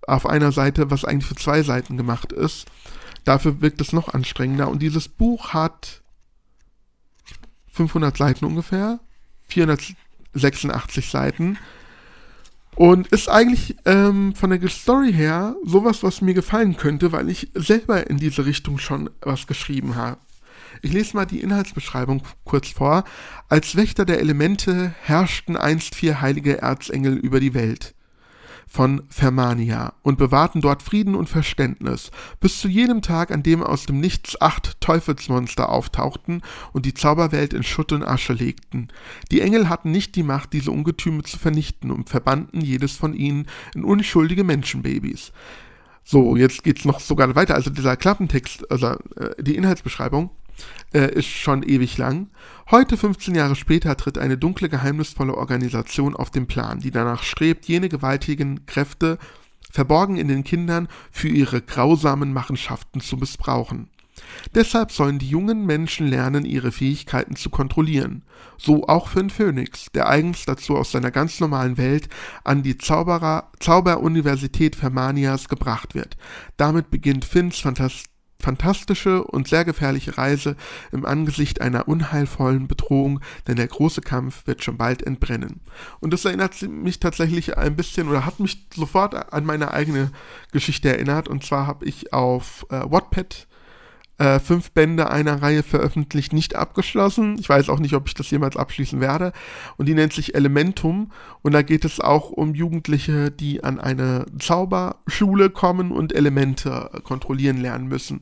auf 0.07 0.25
einer 0.25 0.51
Seite, 0.51 0.91
was 0.91 1.05
eigentlich 1.05 1.25
für 1.25 1.35
zwei 1.35 1.63
Seiten 1.63 1.97
gemacht 1.97 2.31
ist. 2.31 2.65
Dafür 3.23 3.61
wirkt 3.61 3.81
es 3.81 3.93
noch 3.93 4.13
anstrengender. 4.13 4.69
Und 4.69 4.81
dieses 4.81 5.07
Buch 5.07 5.53
hat 5.53 6.03
500 7.71 8.15
Seiten 8.15 8.45
ungefähr, 8.45 8.99
486 9.47 11.09
Seiten. 11.09 11.57
Und 12.75 13.07
ist 13.07 13.29
eigentlich 13.29 13.75
ähm, 13.85 14.35
von 14.35 14.49
der 14.49 14.67
Story 14.67 15.13
her 15.13 15.55
sowas, 15.63 16.03
was 16.03 16.21
mir 16.21 16.33
gefallen 16.33 16.75
könnte, 16.75 17.11
weil 17.13 17.29
ich 17.29 17.49
selber 17.55 18.09
in 18.09 18.17
diese 18.17 18.45
Richtung 18.45 18.79
schon 18.79 19.09
was 19.21 19.47
geschrieben 19.47 19.95
habe. 19.95 20.17
Ich 20.81 20.91
lese 20.91 21.15
mal 21.15 21.25
die 21.25 21.39
Inhaltsbeschreibung 21.39 22.23
kurz 22.43 22.67
vor. 22.67 23.05
Als 23.47 23.77
Wächter 23.77 24.05
der 24.05 24.19
Elemente 24.19 24.93
herrschten 25.01 25.55
einst 25.55 25.95
vier 25.95 26.19
heilige 26.19 26.61
Erzengel 26.61 27.15
über 27.15 27.39
die 27.39 27.53
Welt 27.53 27.94
von 28.67 29.03
Fermania 29.09 29.93
und 30.01 30.17
bewahrten 30.17 30.61
dort 30.61 30.81
Frieden 30.81 31.15
und 31.15 31.29
Verständnis, 31.29 32.11
bis 32.39 32.59
zu 32.59 32.67
jenem 32.67 33.01
Tag, 33.01 33.31
an 33.31 33.43
dem 33.43 33.63
aus 33.63 33.85
dem 33.85 33.99
Nichts 33.99 34.39
acht 34.41 34.79
Teufelsmonster 34.81 35.69
auftauchten 35.69 36.41
und 36.73 36.85
die 36.85 36.93
Zauberwelt 36.93 37.53
in 37.53 37.63
Schutt 37.63 37.91
und 37.91 38.03
Asche 38.03 38.33
legten. 38.33 38.89
Die 39.31 39.41
Engel 39.41 39.69
hatten 39.69 39.91
nicht 39.91 40.15
die 40.15 40.23
Macht, 40.23 40.53
diese 40.53 40.71
Ungetüme 40.71 41.23
zu 41.23 41.37
vernichten 41.37 41.91
und 41.91 42.09
verbannten 42.09 42.61
jedes 42.61 42.93
von 42.93 43.13
ihnen 43.13 43.47
in 43.73 43.83
unschuldige 43.83 44.43
Menschenbabys. 44.43 45.31
So, 46.03 46.35
jetzt 46.35 46.63
geht's 46.63 46.85
noch 46.85 46.99
sogar 46.99 47.33
weiter. 47.35 47.55
Also 47.55 47.71
dieser 47.71 47.97
Klappentext, 47.97 48.69
also 48.69 48.97
äh, 49.15 49.41
die 49.41 49.55
Inhaltsbeschreibung 49.55 50.29
äh, 50.93 51.13
ist 51.13 51.27
schon 51.27 51.63
ewig 51.63 51.97
lang. 51.97 52.29
Heute, 52.71 52.97
15 52.97 53.35
Jahre 53.35 53.55
später, 53.55 53.95
tritt 53.97 54.17
eine 54.17 54.37
dunkle, 54.37 54.69
geheimnisvolle 54.69 55.35
Organisation 55.35 56.15
auf 56.15 56.31
den 56.31 56.47
Plan, 56.47 56.79
die 56.79 56.91
danach 56.91 57.23
strebt, 57.23 57.65
jene 57.65 57.89
gewaltigen 57.89 58.65
Kräfte, 58.65 59.17
verborgen 59.71 60.17
in 60.17 60.27
den 60.27 60.43
Kindern, 60.43 60.87
für 61.11 61.27
ihre 61.27 61.61
grausamen 61.61 62.33
Machenschaften 62.33 63.01
zu 63.01 63.17
missbrauchen. 63.17 63.89
Deshalb 64.53 64.91
sollen 64.91 65.19
die 65.19 65.29
jungen 65.29 65.65
Menschen 65.65 66.07
lernen, 66.07 66.45
ihre 66.45 66.71
Fähigkeiten 66.71 67.35
zu 67.35 67.49
kontrollieren. 67.49 68.23
So 68.57 68.87
auch 68.87 69.09
für 69.09 69.19
den 69.19 69.29
Phönix, 69.29 69.87
der 69.93 70.07
eigens 70.07 70.45
dazu 70.45 70.75
aus 70.77 70.91
seiner 70.91 71.11
ganz 71.11 71.39
normalen 71.39 71.77
Welt 71.77 72.07
an 72.43 72.63
die 72.63 72.77
Zauberer, 72.77 73.51
Zauberuniversität 73.59 74.75
Fermanias 74.75 75.49
gebracht 75.49 75.95
wird. 75.95 76.15
Damit 76.57 76.89
beginnt 76.89 77.25
Finns 77.25 77.59
Fantas 77.59 78.03
fantastische 78.45 79.23
und 79.23 79.47
sehr 79.47 79.65
gefährliche 79.65 80.19
Reise 80.19 80.55
im 80.91 81.03
Angesicht 81.03 81.61
einer 81.61 81.87
unheilvollen 81.87 82.67
Bedrohung, 82.67 83.19
denn 83.47 83.55
der 83.55 83.65
große 83.65 84.01
Kampf 84.01 84.45
wird 84.45 84.63
schon 84.63 84.77
bald 84.77 85.01
entbrennen. 85.01 85.61
Und 85.99 86.13
das 86.13 86.25
erinnert 86.25 86.61
mich 86.61 86.99
tatsächlich 86.99 87.57
ein 87.57 87.75
bisschen 87.75 88.07
oder 88.07 88.23
hat 88.23 88.39
mich 88.39 88.67
sofort 88.71 89.33
an 89.33 89.45
meine 89.45 89.71
eigene 89.71 90.11
Geschichte 90.51 90.89
erinnert. 90.89 91.27
Und 91.27 91.43
zwar 91.43 91.65
habe 91.65 91.85
ich 91.85 92.13
auf 92.13 92.67
äh, 92.69 92.81
Wattpad 92.85 93.47
äh, 94.17 94.39
fünf 94.39 94.71
Bände 94.71 95.09
einer 95.09 95.41
Reihe 95.41 95.61
veröffentlicht, 95.61 96.31
nicht 96.31 96.55
abgeschlossen. 96.55 97.37
Ich 97.39 97.49
weiß 97.49 97.69
auch 97.69 97.79
nicht, 97.79 97.93
ob 97.95 98.07
ich 98.07 98.13
das 98.13 98.29
jemals 98.31 98.55
abschließen 98.55 99.01
werde. 99.01 99.33
Und 99.75 99.87
die 99.87 99.93
nennt 99.93 100.13
sich 100.13 100.35
Elementum. 100.35 101.11
Und 101.41 101.53
da 101.53 101.61
geht 101.61 101.83
es 101.83 101.99
auch 101.99 102.29
um 102.31 102.55
Jugendliche, 102.55 103.29
die 103.29 103.63
an 103.63 103.79
eine 103.79 104.25
Zauberschule 104.39 105.49
kommen 105.49 105.91
und 105.91 106.13
Elemente 106.13 106.89
kontrollieren 107.03 107.57
lernen 107.57 107.87
müssen. 107.87 108.21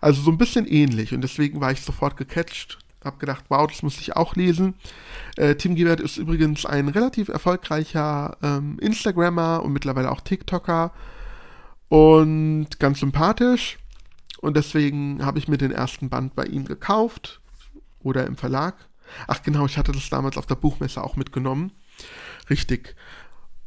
Also 0.00 0.22
so 0.22 0.30
ein 0.30 0.38
bisschen 0.38 0.66
ähnlich. 0.66 1.12
Und 1.12 1.22
deswegen 1.22 1.60
war 1.60 1.72
ich 1.72 1.80
sofort 1.80 2.16
gecatcht. 2.16 2.78
Hab 3.04 3.18
gedacht, 3.18 3.46
wow, 3.48 3.66
das 3.66 3.82
muss 3.82 4.00
ich 4.00 4.14
auch 4.14 4.36
lesen. 4.36 4.74
Äh, 5.36 5.56
Tim 5.56 5.74
Gebert 5.74 5.98
ist 5.98 6.18
übrigens 6.18 6.64
ein 6.64 6.86
relativ 6.86 7.28
erfolgreicher 7.28 8.36
ähm, 8.44 8.78
Instagrammer 8.80 9.64
und 9.64 9.72
mittlerweile 9.72 10.12
auch 10.12 10.20
TikToker. 10.20 10.92
Und 11.88 12.68
ganz 12.78 13.00
sympathisch. 13.00 13.78
Und 14.42 14.56
deswegen 14.56 15.24
habe 15.24 15.38
ich 15.38 15.46
mir 15.46 15.56
den 15.56 15.70
ersten 15.70 16.10
Band 16.10 16.34
bei 16.34 16.44
ihm 16.44 16.64
gekauft 16.64 17.40
oder 18.00 18.26
im 18.26 18.36
Verlag. 18.36 18.74
Ach 19.28 19.40
genau, 19.42 19.66
ich 19.66 19.78
hatte 19.78 19.92
das 19.92 20.10
damals 20.10 20.36
auf 20.36 20.46
der 20.46 20.56
Buchmesse 20.56 21.02
auch 21.02 21.14
mitgenommen. 21.14 21.70
Richtig. 22.50 22.96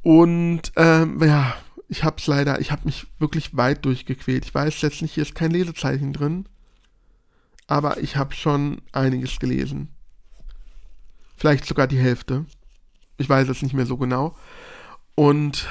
Und 0.04 0.74
ähm, 0.76 1.24
ja, 1.24 1.56
ich 1.88 2.04
habe 2.04 2.18
es 2.20 2.28
leider, 2.28 2.60
ich 2.60 2.72
habe 2.72 2.84
mich 2.84 3.08
wirklich 3.20 3.56
weit 3.56 3.86
durchgequält. 3.86 4.46
Ich 4.46 4.54
weiß 4.54 4.82
jetzt 4.82 5.02
nicht, 5.02 5.14
hier 5.14 5.24
ist 5.24 5.34
kein 5.34 5.52
Lesezeichen 5.52 6.12
drin. 6.12 6.46
Aber 7.68 8.00
ich 8.02 8.18
habe 8.18 8.36
schon 8.36 8.82
einiges 8.92 9.40
gelesen. 9.40 9.88
Vielleicht 11.38 11.66
sogar 11.66 11.88
die 11.88 11.98
Hälfte. 11.98 12.46
Ich 13.18 13.30
weiß 13.30 13.48
es 13.48 13.62
nicht 13.62 13.74
mehr 13.74 13.86
so 13.86 13.96
genau. 13.96 14.36
Und 15.16 15.70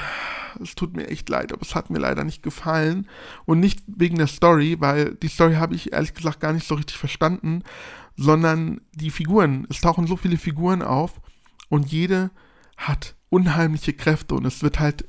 es 0.63 0.75
tut 0.75 0.97
mir 0.97 1.09
echt 1.09 1.29
leid, 1.29 1.53
aber 1.53 1.63
es 1.63 1.75
hat 1.75 1.91
mir 1.91 1.99
leider 1.99 2.25
nicht 2.25 2.43
gefallen. 2.43 3.09
Und 3.45 3.61
nicht 3.61 3.81
wegen 3.87 4.19
der 4.19 4.27
Story, 4.27 4.77
weil 4.81 5.15
die 5.15 5.29
Story 5.29 5.55
habe 5.55 5.75
ich 5.75 5.93
ehrlich 5.93 6.15
gesagt 6.15 6.41
gar 6.41 6.53
nicht 6.53 6.67
so 6.67 6.75
richtig 6.75 6.97
verstanden, 6.97 7.63
sondern 8.17 8.81
die 8.93 9.11
Figuren. 9.11 9.67
Es 9.71 9.81
tauchen 9.81 10.07
so 10.07 10.17
viele 10.17 10.37
Figuren 10.37 10.83
auf 10.83 11.21
und 11.69 11.91
jede 11.91 12.31
hat 12.77 13.15
unheimliche 13.29 13.93
Kräfte 13.93 14.35
und 14.35 14.45
es 14.45 14.63
wird 14.63 14.79
halt 14.79 15.07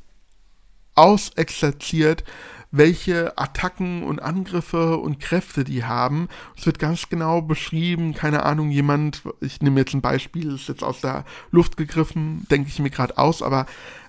ausexerziert, 0.96 2.24
welche 2.72 3.38
Attacken 3.38 4.04
und 4.04 4.22
Angriffe 4.22 4.98
und 4.98 5.20
Kräfte 5.20 5.64
die 5.64 5.86
haben. 5.86 6.28
Es 6.58 6.66
wird 6.66 6.80
ganz 6.80 7.08
genau 7.10 7.42
beschrieben, 7.42 8.14
keine 8.14 8.44
Ahnung, 8.44 8.70
jemand, 8.70 9.22
ich 9.40 9.62
nehme 9.62 9.80
jetzt 9.80 9.94
ein 9.94 10.02
Beispiel, 10.02 10.56
ist 10.56 10.68
jetzt 10.68 10.84
aus 10.84 11.02
der 11.02 11.26
Luft 11.52 11.78
gegriffen, 11.78 12.46
denke 12.50 12.70
ich 12.70 12.80
mir 12.80 12.90
gerade 12.90 13.18
aus, 13.18 13.42
aber 13.42 13.66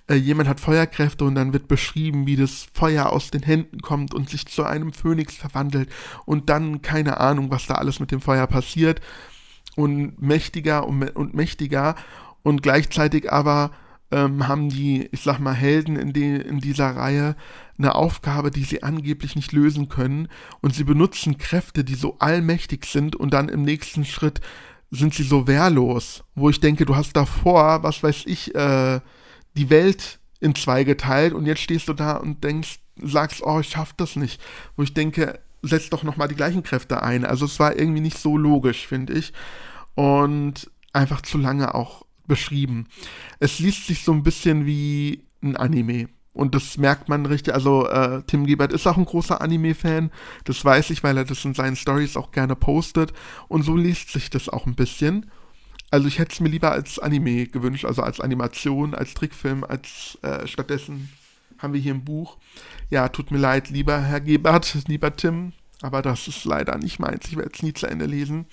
äh, 0.08 0.14
jemand 0.14 0.48
hat 0.48 0.60
Feuerkräfte 0.60 1.24
und 1.24 1.34
dann 1.34 1.52
wird 1.52 1.68
beschrieben, 1.68 2.26
wie 2.26 2.36
das 2.36 2.68
Feuer 2.72 3.10
aus 3.10 3.30
den 3.30 3.42
Händen 3.42 3.80
kommt 3.80 4.14
und 4.14 4.30
sich 4.30 4.46
zu 4.46 4.64
einem 4.64 4.92
Phönix 4.92 5.34
verwandelt 5.34 5.90
und 6.24 6.48
dann 6.48 6.82
keine 6.82 7.18
Ahnung, 7.18 7.50
was 7.50 7.66
da 7.66 7.74
alles 7.74 8.00
mit 8.00 8.10
dem 8.10 8.20
Feuer 8.20 8.46
passiert. 8.46 9.00
Und 9.74 10.22
mächtiger 10.22 10.86
und, 10.86 11.02
und 11.10 11.34
mächtiger. 11.34 11.96
Und 12.42 12.62
gleichzeitig 12.62 13.30
aber 13.30 13.72
ähm, 14.10 14.48
haben 14.48 14.70
die, 14.70 15.08
ich 15.12 15.20
sag 15.20 15.38
mal, 15.38 15.52
Helden 15.52 15.96
in, 15.96 16.12
die, 16.14 16.36
in 16.36 16.60
dieser 16.60 16.96
Reihe 16.96 17.36
eine 17.76 17.94
Aufgabe, 17.94 18.50
die 18.50 18.64
sie 18.64 18.82
angeblich 18.82 19.36
nicht 19.36 19.52
lösen 19.52 19.88
können. 19.90 20.28
Und 20.62 20.74
sie 20.74 20.84
benutzen 20.84 21.36
Kräfte, 21.36 21.84
die 21.84 21.94
so 21.94 22.16
allmächtig 22.20 22.86
sind 22.86 23.16
und 23.16 23.34
dann 23.34 23.50
im 23.50 23.62
nächsten 23.62 24.04
Schritt 24.06 24.40
sind 24.90 25.14
sie 25.14 25.24
so 25.24 25.46
wehrlos, 25.46 26.24
wo 26.34 26.48
ich 26.48 26.60
denke, 26.60 26.86
du 26.86 26.96
hast 26.96 27.14
davor, 27.16 27.82
was 27.82 28.02
weiß 28.02 28.22
ich, 28.26 28.54
äh, 28.54 29.00
die 29.56 29.70
Welt 29.70 30.18
in 30.40 30.54
zwei 30.54 30.84
geteilt 30.84 31.32
und 31.32 31.46
jetzt 31.46 31.62
stehst 31.62 31.88
du 31.88 31.94
da 31.94 32.16
und 32.16 32.44
denkst, 32.44 32.78
sagst, 33.02 33.42
oh, 33.42 33.60
ich 33.60 33.68
schaff 33.68 33.92
das 33.94 34.16
nicht. 34.16 34.40
Wo 34.76 34.82
ich 34.82 34.94
denke, 34.94 35.38
setz 35.62 35.90
doch 35.90 36.02
nochmal 36.02 36.28
die 36.28 36.34
gleichen 36.34 36.62
Kräfte 36.62 37.02
ein. 37.02 37.24
Also 37.24 37.46
es 37.46 37.58
war 37.58 37.78
irgendwie 37.78 38.00
nicht 38.00 38.18
so 38.18 38.36
logisch, 38.36 38.86
finde 38.86 39.14
ich. 39.14 39.32
Und 39.94 40.70
einfach 40.92 41.22
zu 41.22 41.38
lange 41.38 41.74
auch 41.74 42.04
beschrieben. 42.26 42.86
Es 43.38 43.58
liest 43.58 43.86
sich 43.86 44.04
so 44.04 44.12
ein 44.12 44.22
bisschen 44.22 44.66
wie 44.66 45.24
ein 45.42 45.56
Anime. 45.56 46.08
Und 46.32 46.54
das 46.54 46.76
merkt 46.76 47.08
man 47.08 47.24
richtig. 47.24 47.54
Also, 47.54 47.88
äh, 47.88 48.22
Tim 48.26 48.46
Gebert 48.46 48.72
ist 48.72 48.86
auch 48.86 48.98
ein 48.98 49.06
großer 49.06 49.40
Anime-Fan. 49.40 50.10
Das 50.44 50.62
weiß 50.62 50.90
ich, 50.90 51.02
weil 51.02 51.16
er 51.16 51.24
das 51.24 51.44
in 51.46 51.54
seinen 51.54 51.76
Stories 51.76 52.16
auch 52.16 52.30
gerne 52.30 52.54
postet. 52.54 53.14
Und 53.48 53.62
so 53.62 53.74
liest 53.74 54.10
sich 54.10 54.28
das 54.28 54.50
auch 54.50 54.66
ein 54.66 54.74
bisschen. 54.74 55.30
Also 55.90 56.08
ich 56.08 56.18
hätte 56.18 56.32
es 56.32 56.40
mir 56.40 56.48
lieber 56.48 56.72
als 56.72 56.98
Anime 56.98 57.46
gewünscht, 57.46 57.84
also 57.84 58.02
als 58.02 58.20
Animation, 58.20 58.94
als 58.94 59.14
Trickfilm, 59.14 59.64
als 59.64 60.18
äh, 60.22 60.46
stattdessen 60.46 61.10
haben 61.58 61.72
wir 61.72 61.80
hier 61.80 61.94
ein 61.94 62.04
Buch. 62.04 62.36
Ja, 62.90 63.08
tut 63.08 63.30
mir 63.30 63.38
leid, 63.38 63.70
lieber 63.70 64.00
Herr 64.00 64.20
Gebert, 64.20 64.76
lieber 64.88 65.14
Tim, 65.14 65.52
aber 65.82 66.02
das 66.02 66.28
ist 66.28 66.44
leider 66.44 66.76
nicht 66.78 66.98
meins. 66.98 67.26
Ich 67.28 67.36
werde 67.36 67.52
es 67.54 67.62
nie 67.62 67.72
zu 67.72 67.86
Ende 67.86 68.06
lesen. 68.06 68.46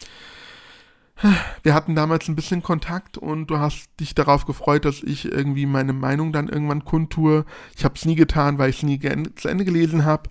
Wir 1.62 1.74
hatten 1.74 1.96
damals 1.96 2.28
ein 2.28 2.36
bisschen 2.36 2.64
Kontakt 2.64 3.18
und 3.18 3.48
du 3.48 3.60
hast 3.60 3.88
dich 4.00 4.16
darauf 4.16 4.46
gefreut, 4.46 4.84
dass 4.84 5.04
ich 5.04 5.26
irgendwie 5.26 5.66
meine 5.66 5.94
Meinung 5.94 6.34
dann 6.34 6.50
irgendwann 6.50 6.86
kundtue. 6.86 7.46
Ich 7.78 7.86
habe 7.86 7.96
es 7.96 8.06
nie 8.06 8.16
getan, 8.16 8.58
weil 8.58 8.72
ich 8.72 8.78
es 8.78 8.84
nie 8.84 9.00
zu 9.36 9.48
Ende 9.48 9.64
gelesen 9.64 10.06
habe. 10.06 10.30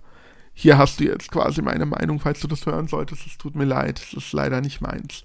Hier 0.53 0.77
hast 0.77 0.99
du 0.99 1.05
jetzt 1.05 1.31
quasi 1.31 1.61
meine 1.61 1.85
Meinung, 1.85 2.19
falls 2.19 2.41
du 2.41 2.47
das 2.47 2.65
hören 2.65 2.87
solltest. 2.87 3.25
Es 3.25 3.37
tut 3.37 3.55
mir 3.55 3.65
leid, 3.65 3.99
es 3.99 4.13
ist 4.13 4.33
leider 4.33 4.61
nicht 4.61 4.81
meins. 4.81 5.23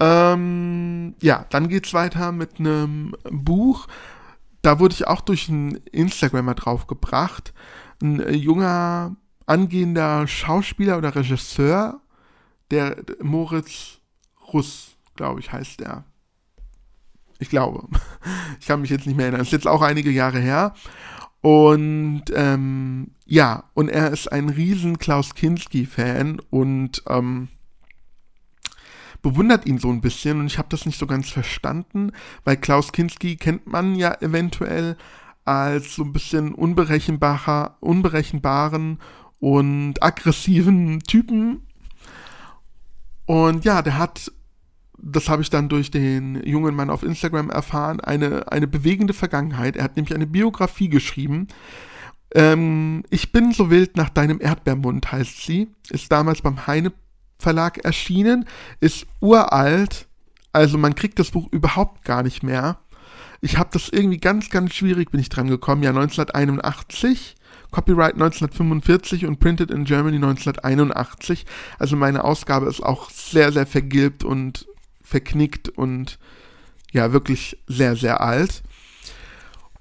Ähm, 0.00 1.14
ja, 1.20 1.46
dann 1.50 1.68
geht's 1.68 1.94
weiter 1.94 2.32
mit 2.32 2.58
einem 2.58 3.14
Buch. 3.30 3.86
Da 4.62 4.80
wurde 4.80 4.94
ich 4.94 5.06
auch 5.06 5.20
durch 5.20 5.48
einen 5.48 5.76
Instagrammer 5.92 6.54
draufgebracht. 6.54 7.52
Ein 8.02 8.34
junger, 8.34 9.16
angehender 9.46 10.26
Schauspieler 10.26 10.98
oder 10.98 11.14
Regisseur, 11.14 12.00
der 12.70 12.96
Moritz 13.22 13.98
Russ, 14.52 14.96
glaube 15.16 15.40
ich, 15.40 15.52
heißt 15.52 15.80
der. 15.80 16.04
Ich 17.38 17.48
glaube. 17.48 17.88
Ich 18.60 18.68
kann 18.68 18.80
mich 18.80 18.88
jetzt 18.88 19.06
nicht 19.06 19.16
mehr 19.16 19.26
erinnern. 19.26 19.40
Das 19.40 19.48
ist 19.48 19.52
jetzt 19.52 19.66
auch 19.66 19.82
einige 19.82 20.10
Jahre 20.10 20.38
her. 20.38 20.72
Und 21.42 22.22
ähm, 22.34 23.10
ja, 23.26 23.64
und 23.74 23.90
er 23.90 24.10
ist 24.10 24.32
ein 24.32 24.48
riesen 24.48 24.98
Klaus 24.98 25.34
Kinski-Fan 25.34 26.40
und 26.48 27.02
ähm, 27.06 27.48
bewundert 29.24 29.66
ihn 29.66 29.78
so 29.78 29.88
ein 29.88 30.02
bisschen 30.02 30.38
und 30.38 30.46
ich 30.46 30.58
habe 30.58 30.68
das 30.68 30.84
nicht 30.84 30.98
so 30.98 31.06
ganz 31.06 31.30
verstanden, 31.30 32.12
weil 32.44 32.58
Klaus 32.58 32.92
Kinski 32.92 33.36
kennt 33.36 33.66
man 33.66 33.94
ja 33.94 34.14
eventuell 34.20 34.96
als 35.46 35.94
so 35.94 36.04
ein 36.04 36.12
bisschen 36.12 36.54
unberechenbarer, 36.54 37.78
unberechenbaren 37.80 38.98
und 39.40 40.02
aggressiven 40.02 41.00
Typen. 41.00 41.62
Und 43.24 43.64
ja, 43.64 43.80
der 43.80 43.96
hat, 43.96 44.30
das 44.98 45.30
habe 45.30 45.40
ich 45.40 45.48
dann 45.48 45.70
durch 45.70 45.90
den 45.90 46.42
jungen 46.46 46.74
Mann 46.74 46.90
auf 46.90 47.02
Instagram 47.02 47.48
erfahren, 47.48 48.00
eine, 48.00 48.52
eine 48.52 48.66
bewegende 48.66 49.14
Vergangenheit. 49.14 49.76
Er 49.76 49.84
hat 49.84 49.96
nämlich 49.96 50.14
eine 50.14 50.26
Biografie 50.26 50.90
geschrieben. 50.90 51.48
Ähm, 52.34 53.04
ich 53.08 53.32
bin 53.32 53.52
so 53.52 53.70
wild 53.70 53.96
nach 53.96 54.10
deinem 54.10 54.40
Erdbeermund 54.40 55.10
heißt 55.10 55.46
sie. 55.46 55.68
Ist 55.88 56.12
damals 56.12 56.42
beim 56.42 56.66
Heine 56.66 56.92
Verlag 57.44 57.84
erschienen, 57.84 58.46
ist 58.80 59.06
uralt, 59.20 60.06
also 60.50 60.78
man 60.78 60.94
kriegt 60.94 61.18
das 61.18 61.30
Buch 61.30 61.46
überhaupt 61.52 62.02
gar 62.02 62.22
nicht 62.22 62.42
mehr. 62.42 62.78
Ich 63.42 63.58
habe 63.58 63.68
das 63.70 63.90
irgendwie 63.90 64.16
ganz, 64.16 64.48
ganz 64.48 64.72
schwierig, 64.72 65.10
bin 65.10 65.20
ich 65.20 65.28
dran 65.28 65.48
gekommen, 65.48 65.82
ja 65.82 65.90
1981, 65.90 67.36
Copyright 67.70 68.14
1945 68.14 69.26
und 69.26 69.40
Printed 69.40 69.70
in 69.70 69.84
Germany 69.84 70.16
1981. 70.16 71.44
Also 71.78 71.96
meine 71.96 72.24
Ausgabe 72.24 72.66
ist 72.66 72.82
auch 72.82 73.10
sehr, 73.10 73.52
sehr 73.52 73.66
vergilbt 73.66 74.24
und 74.24 74.66
verknickt 75.02 75.68
und 75.68 76.18
ja, 76.92 77.12
wirklich 77.12 77.58
sehr, 77.66 77.94
sehr 77.94 78.22
alt. 78.22 78.62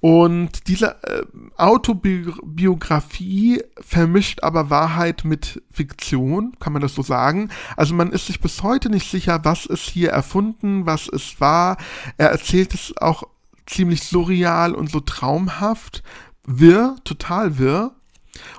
Und 0.04 0.68
diese 0.68 1.02
äh, 1.04 1.24
Autobiografie 1.56 3.64
vermischt 3.80 4.44
aber 4.44 4.70
Wahrheit 4.70 5.24
mit 5.24 5.64
Fiktion, 5.72 6.58
kann 6.60 6.74
man 6.74 6.82
das 6.82 6.94
so 6.94 7.04
sagen. 7.04 7.48
Also 7.78 7.96
man 7.96 8.12
ist 8.12 8.28
sich 8.28 8.42
bis 8.42 8.64
heute 8.64 8.90
nicht 8.90 9.10
sicher, 9.10 9.46
was 9.46 9.66
ist 9.66 9.90
hier 9.90 10.10
erfunden, 10.10 10.86
was 10.86 11.08
es 11.08 11.40
war. 11.40 11.78
Er 12.18 12.32
erzählt 12.32 12.74
es 12.74 12.94
auch 12.98 13.24
ziemlich 13.66 14.04
surreal 14.04 14.76
und 14.76 14.92
so 14.92 15.00
traumhaft, 15.00 16.04
wirr, 16.46 16.98
total 17.06 17.58
wirr. 17.58 17.94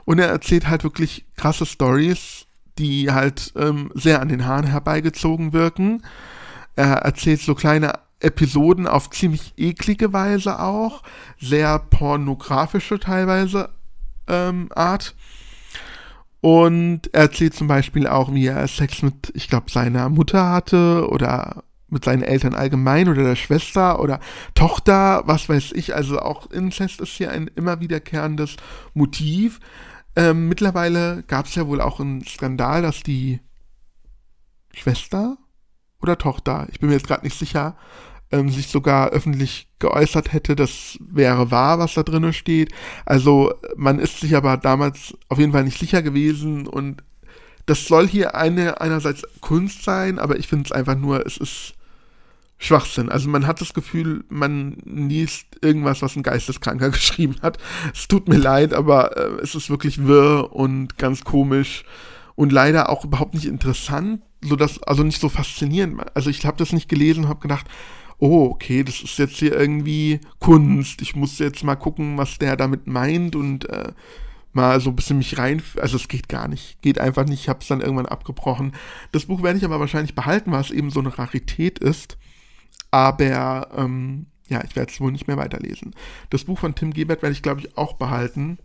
Und 0.07 0.21
er 0.21 0.29
erzählt 0.29 0.71
halt 0.71 0.83
wirklich 0.83 1.27
krasse 1.37 1.67
Stories, 1.67 2.47
die 2.79 3.13
halt 3.13 3.53
ähm, 3.55 3.91
sehr 3.93 4.23
an 4.23 4.31
den 4.31 4.47
Haaren 4.47 4.65
herbeigezogen 4.65 5.53
wirken. 5.53 6.05
Er 6.75 7.03
erzählt 7.03 7.43
so 7.43 7.55
kleine 7.55 7.93
Episoden 8.25 8.87
auf 8.87 9.11
ziemlich 9.11 9.55
eklige 9.57 10.13
Weise 10.13 10.61
auch, 10.61 11.03
sehr 11.41 11.79
pornografische 11.79 12.99
teilweise 12.99 13.71
ähm, 14.27 14.69
Art. 14.75 15.15
Und 16.41 17.09
er 17.15 17.23
erzählt 17.23 17.55
zum 17.55 17.69
Beispiel 17.69 18.07
auch, 18.07 18.35
wie 18.35 18.47
er 18.47 18.69
Sex 18.69 19.03
mit, 19.03 19.33
ich 19.35 19.49
glaube, 19.49 19.71
seiner 19.71 20.09
Mutter 20.11 20.51
hatte 20.51 21.09
oder 21.09 21.65
mit 21.89 22.05
seinen 22.05 22.23
Eltern 22.23 22.55
allgemein 22.55 23.09
oder 23.09 23.23
der 23.23 23.37
Schwester 23.37 24.01
oder 24.01 24.21
Tochter, 24.55 25.23
was 25.27 25.49
weiß 25.49 25.73
ich. 25.73 25.95
Also 25.95 26.21
auch 26.21 26.51
Inzest 26.51 27.01
ist 27.01 27.13
hier 27.13 27.31
ein 27.31 27.49
immer 27.55 27.81
wiederkehrendes 27.81 28.57
Motiv. 28.93 29.61
Ähm, 30.17 30.49
mittlerweile 30.49 31.23
gab 31.27 31.47
es 31.47 31.55
ja 31.55 31.67
wohl 31.67 31.81
auch 31.81 32.01
einen 32.01 32.25
Skandal, 32.25 32.83
dass 32.83 33.03
die 33.03 33.41
Schwester 34.73 35.39
oder 36.03 36.19
Tochter, 36.19 36.67
ich 36.71 36.81
bin 36.81 36.91
mir 36.91 36.97
jetzt 36.97 37.07
gerade 37.07 37.25
nicht 37.25 37.39
sicher, 37.39 37.77
ähm, 38.35 38.51
sich 38.51 38.67
sogar 38.67 39.11
öffentlich 39.11 39.69
geäußert 39.79 40.33
hätte, 40.33 40.57
das 40.57 40.99
wäre 41.01 41.51
wahr, 41.51 41.79
was 41.79 41.95
da 41.95 42.03
drinnen 42.03 42.33
steht. 42.33 42.73
Also 43.07 43.55
man 43.77 43.99
ist 43.99 44.21
sich 44.21 44.35
aber 44.35 44.57
damals 44.57 45.15
auf 45.29 45.39
jeden 45.39 45.53
Fall 45.53 45.65
nicht 45.65 45.79
sicher 45.79 46.03
gewesen 46.03 46.67
und 46.67 47.03
das 47.67 47.87
soll 47.87 48.09
hier 48.09 48.35
eine 48.35 48.81
einerseits 48.81 49.23
Kunst 49.41 49.85
sein, 49.85 50.19
aber 50.19 50.39
ich 50.39 50.49
finde 50.49 50.65
es 50.67 50.73
einfach 50.73 50.97
nur, 50.97 51.25
es 51.25 51.37
ist 51.37 51.75
Schwachsinn. 52.59 53.09
Also 53.09 53.29
man 53.29 53.47
hat 53.47 53.61
das 53.61 53.73
Gefühl, 53.73 54.25
man 54.29 54.79
liest 54.85 55.47
irgendwas, 55.63 56.03
was 56.03 56.17
ein 56.17 56.23
Geisteskranker 56.23 56.91
geschrieben 56.91 57.37
hat. 57.41 57.59
Es 57.93 58.09
tut 58.09 58.29
mir 58.29 58.39
leid, 58.39 58.75
aber 58.75 59.17
äh, 59.17 59.43
es 59.43 59.55
ist 59.55 59.71
wirklich 59.71 60.07
wirr 60.07 60.53
und 60.53 60.99
ganz 60.99 61.23
komisch 61.25 61.85
und 62.35 62.53
leider 62.53 62.91
auch 62.91 63.05
überhaupt 63.05 63.35
nicht 63.35 63.47
interessant, 63.47 64.23
so 64.43 64.57
also 64.57 65.05
nicht 65.05 65.21
so 65.21 65.29
faszinierend. 65.29 66.03
Also 66.15 66.31
ich 66.31 66.45
habe 66.45 66.57
das 66.57 66.73
nicht 66.73 66.89
gelesen 66.89 67.25
und 67.25 67.31
habe 67.31 67.41
gedacht, 67.41 67.67
oh, 68.19 68.47
okay, 68.51 68.83
das 68.83 69.03
ist 69.03 69.19
jetzt 69.19 69.37
hier 69.37 69.59
irgendwie 69.59 70.21
Kunst. 70.39 71.03
Ich 71.03 71.17
muss 71.17 71.39
jetzt 71.39 71.65
mal 71.65 71.77
gucken, 71.77 72.19
was 72.19 72.39
der 72.39 72.57
damit 72.57 72.87
meint 72.87 73.37
und 73.37 73.69
äh, 73.69 73.93
mal 74.53 74.81
so 74.81 74.91
ein 74.91 74.97
bisschen 74.97 75.19
mich 75.19 75.37
rein. 75.39 75.63
Also 75.81 75.97
es 75.97 76.09
geht 76.09 76.29
gar 76.29 76.49
nicht. 76.49 76.81
Geht 76.81 76.99
einfach 76.99 77.27
nicht. 77.27 77.41
Ich 77.41 77.49
habe 77.49 77.61
es 77.61 77.69
dann 77.69 77.81
irgendwann 77.81 78.07
abgebrochen. 78.07 78.73
Das 79.13 79.27
Buch 79.27 79.43
werde 79.43 79.59
ich 79.59 79.65
aber 79.65 79.81
wahrscheinlich 79.81 80.15
behalten, 80.15 80.53
weil 80.53 80.61
es 80.61 80.71
eben 80.71 80.91
so 80.91 81.01
eine 81.01 81.17
Rarität 81.17 81.79
ist. 81.79 82.17
Aber 82.91 83.69
ähm, 83.77 84.27
ja, 84.49 84.63
ich 84.65 84.77
werde 84.77 84.93
es 84.93 85.01
wohl 85.01 85.13
nicht 85.13 85.27
mehr 85.27 85.37
weiterlesen. 85.37 85.95
Das 86.31 86.45
Buch 86.45 86.59
von 86.59 86.75
Tim 86.75 86.93
Gebert 86.93 87.23
werde 87.23 87.33
ich, 87.33 87.43
glaube 87.43 87.61
ich, 87.61 87.77
auch 87.77 87.95
behalten. 87.95 88.59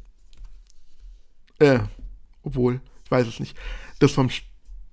Äh, 1.59 1.79
obwohl, 2.43 2.81
ich 3.03 3.11
weiß 3.11 3.27
es 3.27 3.39
nicht. 3.39 3.57
Das 3.99 4.11
vom 4.11 4.29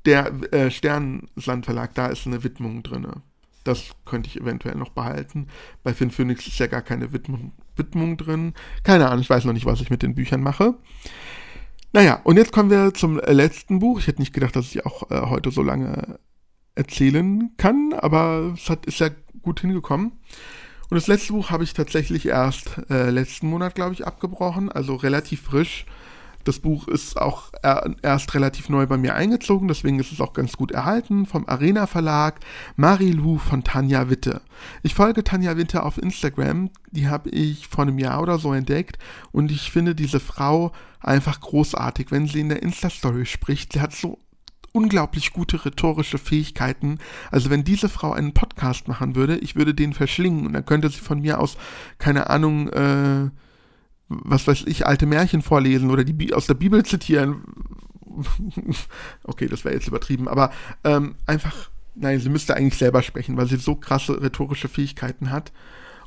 der 0.06 0.28
äh, 0.52 0.70
Sternensand 0.70 1.64
Verlag, 1.64 1.94
da 1.94 2.06
ist 2.06 2.26
eine 2.26 2.44
Widmung 2.44 2.82
drin. 2.82 3.06
Das 3.66 3.90
könnte 4.04 4.28
ich 4.28 4.40
eventuell 4.40 4.76
noch 4.76 4.90
behalten. 4.90 5.48
Bei 5.82 5.94
Finn 5.94 6.10
Phoenix 6.10 6.46
ist 6.46 6.58
ja 6.58 6.66
gar 6.66 6.82
keine 6.82 7.12
Widmung, 7.12 7.52
Widmung 7.74 8.16
drin. 8.16 8.54
Keine 8.82 9.08
Ahnung, 9.08 9.20
ich 9.20 9.30
weiß 9.30 9.44
noch 9.44 9.52
nicht, 9.52 9.66
was 9.66 9.80
ich 9.80 9.90
mit 9.90 10.02
den 10.02 10.14
Büchern 10.14 10.42
mache. 10.42 10.74
Naja, 11.92 12.20
und 12.24 12.36
jetzt 12.36 12.52
kommen 12.52 12.70
wir 12.70 12.94
zum 12.94 13.18
letzten 13.18 13.78
Buch. 13.78 13.98
Ich 13.98 14.06
hätte 14.06 14.20
nicht 14.20 14.34
gedacht, 14.34 14.54
dass 14.54 14.74
ich 14.74 14.84
auch 14.84 15.10
äh, 15.10 15.22
heute 15.22 15.50
so 15.50 15.62
lange 15.62 16.18
erzählen 16.74 17.50
kann, 17.56 17.94
aber 17.94 18.52
es 18.54 18.68
hat, 18.68 18.86
ist 18.86 19.00
ja 19.00 19.08
gut 19.42 19.60
hingekommen. 19.60 20.12
Und 20.88 20.94
das 20.94 21.06
letzte 21.08 21.32
Buch 21.32 21.50
habe 21.50 21.64
ich 21.64 21.72
tatsächlich 21.72 22.26
erst 22.26 22.78
äh, 22.90 23.10
letzten 23.10 23.48
Monat, 23.48 23.74
glaube 23.74 23.94
ich, 23.94 24.06
abgebrochen, 24.06 24.70
also 24.70 24.94
relativ 24.94 25.42
frisch. 25.42 25.86
Das 26.46 26.60
Buch 26.60 26.86
ist 26.86 27.20
auch 27.20 27.50
erst 28.02 28.32
relativ 28.34 28.68
neu 28.68 28.86
bei 28.86 28.96
mir 28.96 29.16
eingezogen, 29.16 29.66
deswegen 29.66 29.98
ist 29.98 30.12
es 30.12 30.20
auch 30.20 30.32
ganz 30.32 30.56
gut 30.56 30.70
erhalten. 30.70 31.26
Vom 31.26 31.48
Arena 31.48 31.88
Verlag, 31.88 32.38
Marilou 32.76 33.38
von 33.38 33.64
Tanja 33.64 34.08
Witte. 34.10 34.42
Ich 34.84 34.94
folge 34.94 35.24
Tanja 35.24 35.56
Witte 35.56 35.82
auf 35.82 35.98
Instagram, 35.98 36.70
die 36.92 37.08
habe 37.08 37.30
ich 37.30 37.66
vor 37.66 37.82
einem 37.82 37.98
Jahr 37.98 38.22
oder 38.22 38.38
so 38.38 38.52
entdeckt 38.52 38.96
und 39.32 39.50
ich 39.50 39.72
finde 39.72 39.96
diese 39.96 40.20
Frau 40.20 40.70
einfach 41.00 41.40
großartig, 41.40 42.12
wenn 42.12 42.28
sie 42.28 42.38
in 42.38 42.48
der 42.48 42.62
Insta-Story 42.62 43.26
spricht. 43.26 43.72
Sie 43.72 43.80
hat 43.80 43.92
so 43.92 44.20
unglaublich 44.70 45.32
gute 45.32 45.64
rhetorische 45.64 46.18
Fähigkeiten. 46.18 46.98
Also 47.32 47.50
wenn 47.50 47.64
diese 47.64 47.88
Frau 47.88 48.12
einen 48.12 48.34
Podcast 48.34 48.86
machen 48.86 49.16
würde, 49.16 49.36
ich 49.38 49.56
würde 49.56 49.74
den 49.74 49.94
verschlingen 49.94 50.46
und 50.46 50.52
dann 50.52 50.64
könnte 50.64 50.90
sie 50.90 51.00
von 51.00 51.20
mir 51.20 51.40
aus, 51.40 51.56
keine 51.98 52.30
Ahnung, 52.30 52.68
äh, 52.68 53.30
was 54.08 54.46
weiß 54.46 54.64
ich, 54.66 54.86
alte 54.86 55.06
Märchen 55.06 55.42
vorlesen 55.42 55.90
oder 55.90 56.04
die 56.04 56.32
aus 56.32 56.46
der 56.46 56.54
Bibel 56.54 56.84
zitieren. 56.84 57.42
okay, 59.24 59.46
das 59.46 59.64
wäre 59.64 59.74
jetzt 59.74 59.88
übertrieben, 59.88 60.28
aber 60.28 60.52
ähm, 60.84 61.16
einfach, 61.26 61.70
nein, 61.94 62.20
sie 62.20 62.28
müsste 62.28 62.56
eigentlich 62.56 62.78
selber 62.78 63.02
sprechen, 63.02 63.36
weil 63.36 63.46
sie 63.46 63.56
so 63.56 63.74
krasse 63.74 64.22
rhetorische 64.22 64.68
Fähigkeiten 64.68 65.30
hat. 65.30 65.52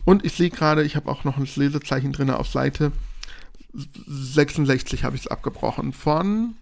Und 0.06 0.26
ich 0.26 0.34
sehe 0.34 0.50
gerade, 0.50 0.84
ich 0.84 0.96
habe 0.96 1.10
auch 1.10 1.24
noch 1.24 1.38
ein 1.38 1.48
Lesezeichen 1.56 2.14
drin 2.14 2.30
auf 2.30 2.48
Seite 2.48 2.92
66 3.74 5.04
habe 5.04 5.16
ich 5.16 5.24
es 5.24 5.28
abgebrochen 5.28 5.94
von 5.94 6.56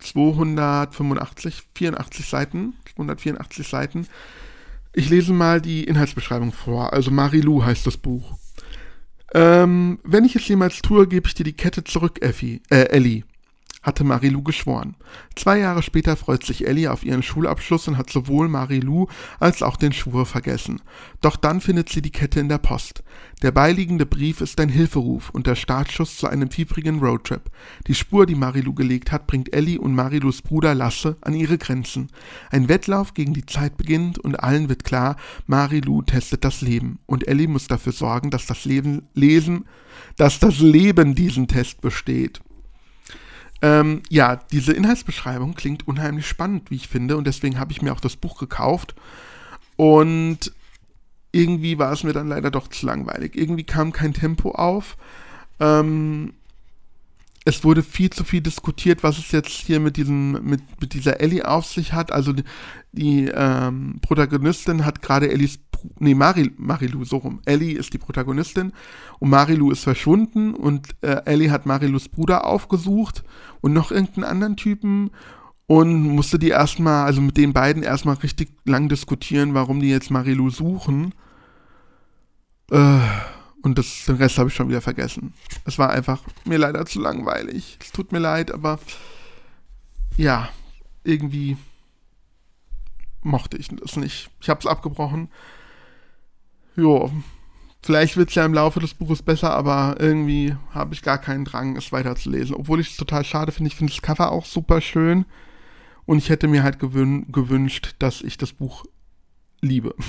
285, 0.00 1.62
84 1.74 2.28
Seiten, 2.28 2.74
284 2.94 3.66
Seiten. 3.66 4.06
Ich 4.94 5.10
lese 5.10 5.32
mal 5.32 5.60
die 5.60 5.84
Inhaltsbeschreibung 5.84 6.52
vor. 6.52 6.92
Also 6.92 7.10
Marilou 7.10 7.64
heißt 7.64 7.86
das 7.86 7.96
Buch. 7.96 8.38
Ähm, 9.34 9.98
wenn 10.04 10.24
ich 10.24 10.36
es 10.36 10.46
jemals 10.46 10.80
tue, 10.80 11.08
gebe 11.08 11.26
ich 11.26 11.34
dir 11.34 11.42
die 11.42 11.52
Kette 11.52 11.82
zurück, 11.82 12.22
Effi, 12.22 12.62
äh, 12.70 12.84
Ellie 12.90 13.24
hatte 13.84 14.02
Marilou 14.02 14.42
geschworen. 14.42 14.96
Zwei 15.36 15.58
Jahre 15.58 15.82
später 15.82 16.16
freut 16.16 16.44
sich 16.44 16.66
Ellie 16.66 16.90
auf 16.90 17.04
ihren 17.04 17.22
Schulabschluss 17.22 17.86
und 17.86 17.98
hat 17.98 18.10
sowohl 18.10 18.48
Marilou 18.48 19.06
als 19.38 19.62
auch 19.62 19.76
den 19.76 19.92
Schwur 19.92 20.24
vergessen. 20.26 20.80
Doch 21.20 21.36
dann 21.36 21.60
findet 21.60 21.90
sie 21.90 22.00
die 22.02 22.10
Kette 22.10 22.40
in 22.40 22.48
der 22.48 22.58
Post. 22.58 23.04
Der 23.42 23.52
beiliegende 23.52 24.06
Brief 24.06 24.40
ist 24.40 24.58
ein 24.58 24.70
Hilferuf 24.70 25.28
und 25.30 25.46
der 25.46 25.54
Startschuss 25.54 26.16
zu 26.16 26.26
einem 26.26 26.50
fiebrigen 26.50 26.98
Roadtrip. 27.00 27.50
Die 27.86 27.94
Spur, 27.94 28.24
die 28.24 28.34
Marilou 28.34 28.72
gelegt 28.72 29.12
hat, 29.12 29.26
bringt 29.26 29.52
Ellie 29.52 29.78
und 29.78 29.94
Marilous 29.94 30.40
Bruder 30.40 30.74
Lasse 30.74 31.18
an 31.20 31.34
ihre 31.34 31.58
Grenzen. 31.58 32.08
Ein 32.50 32.70
Wettlauf 32.70 33.12
gegen 33.12 33.34
die 33.34 33.44
Zeit 33.44 33.76
beginnt 33.76 34.18
und 34.18 34.36
allen 34.36 34.70
wird 34.70 34.84
klar, 34.84 35.16
Marilou 35.46 36.00
testet 36.00 36.42
das 36.42 36.62
Leben 36.62 37.00
und 37.04 37.28
Ellie 37.28 37.48
muss 37.48 37.66
dafür 37.66 37.92
sorgen, 37.92 38.30
dass 38.30 38.46
das 38.46 38.64
Leben 38.64 39.02
lesen, 39.12 39.66
dass 40.16 40.40
das 40.40 40.60
Leben 40.60 41.14
diesen 41.14 41.48
Test 41.48 41.82
besteht. 41.82 42.40
Ähm, 43.64 44.02
ja, 44.10 44.36
diese 44.52 44.74
Inhaltsbeschreibung 44.74 45.54
klingt 45.54 45.88
unheimlich 45.88 46.26
spannend, 46.26 46.70
wie 46.70 46.74
ich 46.74 46.86
finde, 46.86 47.16
und 47.16 47.26
deswegen 47.26 47.58
habe 47.58 47.72
ich 47.72 47.80
mir 47.80 47.94
auch 47.94 48.00
das 48.00 48.14
Buch 48.14 48.36
gekauft. 48.36 48.94
Und 49.76 50.52
irgendwie 51.32 51.78
war 51.78 51.90
es 51.90 52.04
mir 52.04 52.12
dann 52.12 52.28
leider 52.28 52.50
doch 52.50 52.68
zu 52.68 52.84
langweilig. 52.84 53.34
Irgendwie 53.34 53.64
kam 53.64 53.92
kein 53.92 54.12
Tempo 54.12 54.50
auf. 54.50 54.98
Ähm, 55.60 56.34
es 57.46 57.64
wurde 57.64 57.82
viel 57.82 58.10
zu 58.10 58.22
viel 58.22 58.42
diskutiert, 58.42 59.02
was 59.02 59.16
es 59.16 59.32
jetzt 59.32 59.48
hier 59.48 59.80
mit 59.80 59.96
diesem, 59.96 60.44
mit, 60.44 60.60
mit 60.82 60.92
dieser 60.92 61.20
Ellie 61.20 61.48
auf 61.48 61.64
sich 61.64 61.94
hat. 61.94 62.12
Also 62.12 62.34
die, 62.34 62.44
die 62.92 63.30
ähm, 63.34 63.98
Protagonistin 64.02 64.84
hat 64.84 65.00
gerade 65.00 65.30
Ellies, 65.30 65.58
nee, 65.98 66.14
Maril, 66.14 66.52
Marilou, 66.56 67.04
so 67.04 67.18
rum. 67.18 67.40
Ellie 67.44 67.76
ist 67.76 67.92
die 67.92 67.98
Protagonistin 67.98 68.72
und 69.18 69.30
Marilou 69.30 69.70
ist 69.70 69.84
verschwunden 69.84 70.54
und 70.54 70.88
äh, 71.02 71.22
Ellie 71.24 71.50
hat 71.50 71.66
Marilous 71.66 72.08
Bruder 72.08 72.46
aufgesucht 72.46 73.24
und 73.60 73.72
noch 73.72 73.90
irgendeinen 73.90 74.24
anderen 74.24 74.56
Typen 74.56 75.10
und 75.66 76.02
musste 76.02 76.38
die 76.38 76.50
erstmal, 76.50 77.06
also 77.06 77.20
mit 77.20 77.36
den 77.36 77.52
beiden 77.52 77.82
erstmal 77.82 78.16
richtig 78.16 78.50
lang 78.64 78.88
diskutieren, 78.88 79.54
warum 79.54 79.80
die 79.80 79.88
jetzt 79.88 80.10
Marilou 80.10 80.50
suchen. 80.50 81.14
Äh, 82.70 82.98
und 83.62 83.78
das, 83.78 84.04
den 84.06 84.16
Rest 84.16 84.36
habe 84.36 84.50
ich 84.50 84.54
schon 84.54 84.68
wieder 84.68 84.82
vergessen. 84.82 85.32
Es 85.64 85.78
war 85.78 85.90
einfach 85.90 86.22
mir 86.44 86.58
leider 86.58 86.84
zu 86.84 87.00
langweilig. 87.00 87.78
Es 87.80 87.92
tut 87.92 88.12
mir 88.12 88.18
leid, 88.18 88.52
aber 88.52 88.78
ja, 90.16 90.50
irgendwie 91.02 91.56
mochte 93.22 93.56
ich 93.56 93.68
das 93.68 93.96
nicht. 93.96 94.30
Ich 94.40 94.50
habe 94.50 94.60
es 94.60 94.66
abgebrochen. 94.66 95.28
Jo, 96.76 97.10
vielleicht 97.82 98.16
wird 98.16 98.30
es 98.30 98.34
ja 98.34 98.44
im 98.44 98.54
Laufe 98.54 98.80
des 98.80 98.94
Buches 98.94 99.22
besser, 99.22 99.52
aber 99.54 99.96
irgendwie 99.98 100.56
habe 100.70 100.94
ich 100.94 101.02
gar 101.02 101.18
keinen 101.18 101.44
Drang, 101.44 101.76
es 101.76 101.92
weiterzulesen. 101.92 102.56
Obwohl 102.56 102.80
ich 102.80 102.90
es 102.90 102.96
total 102.96 103.24
schade 103.24 103.52
finde. 103.52 103.68
Ich 103.68 103.76
finde 103.76 103.92
das 103.92 104.02
Cover 104.02 104.32
auch 104.32 104.44
super 104.44 104.80
schön. 104.80 105.24
Und 106.06 106.18
ich 106.18 106.28
hätte 106.28 106.48
mir 106.48 106.62
halt 106.62 106.78
gewün 106.78 107.30
gewünscht, 107.32 107.94
dass 107.98 108.20
ich 108.20 108.36
das 108.36 108.52
Buch 108.52 108.84
liebe. 109.60 109.94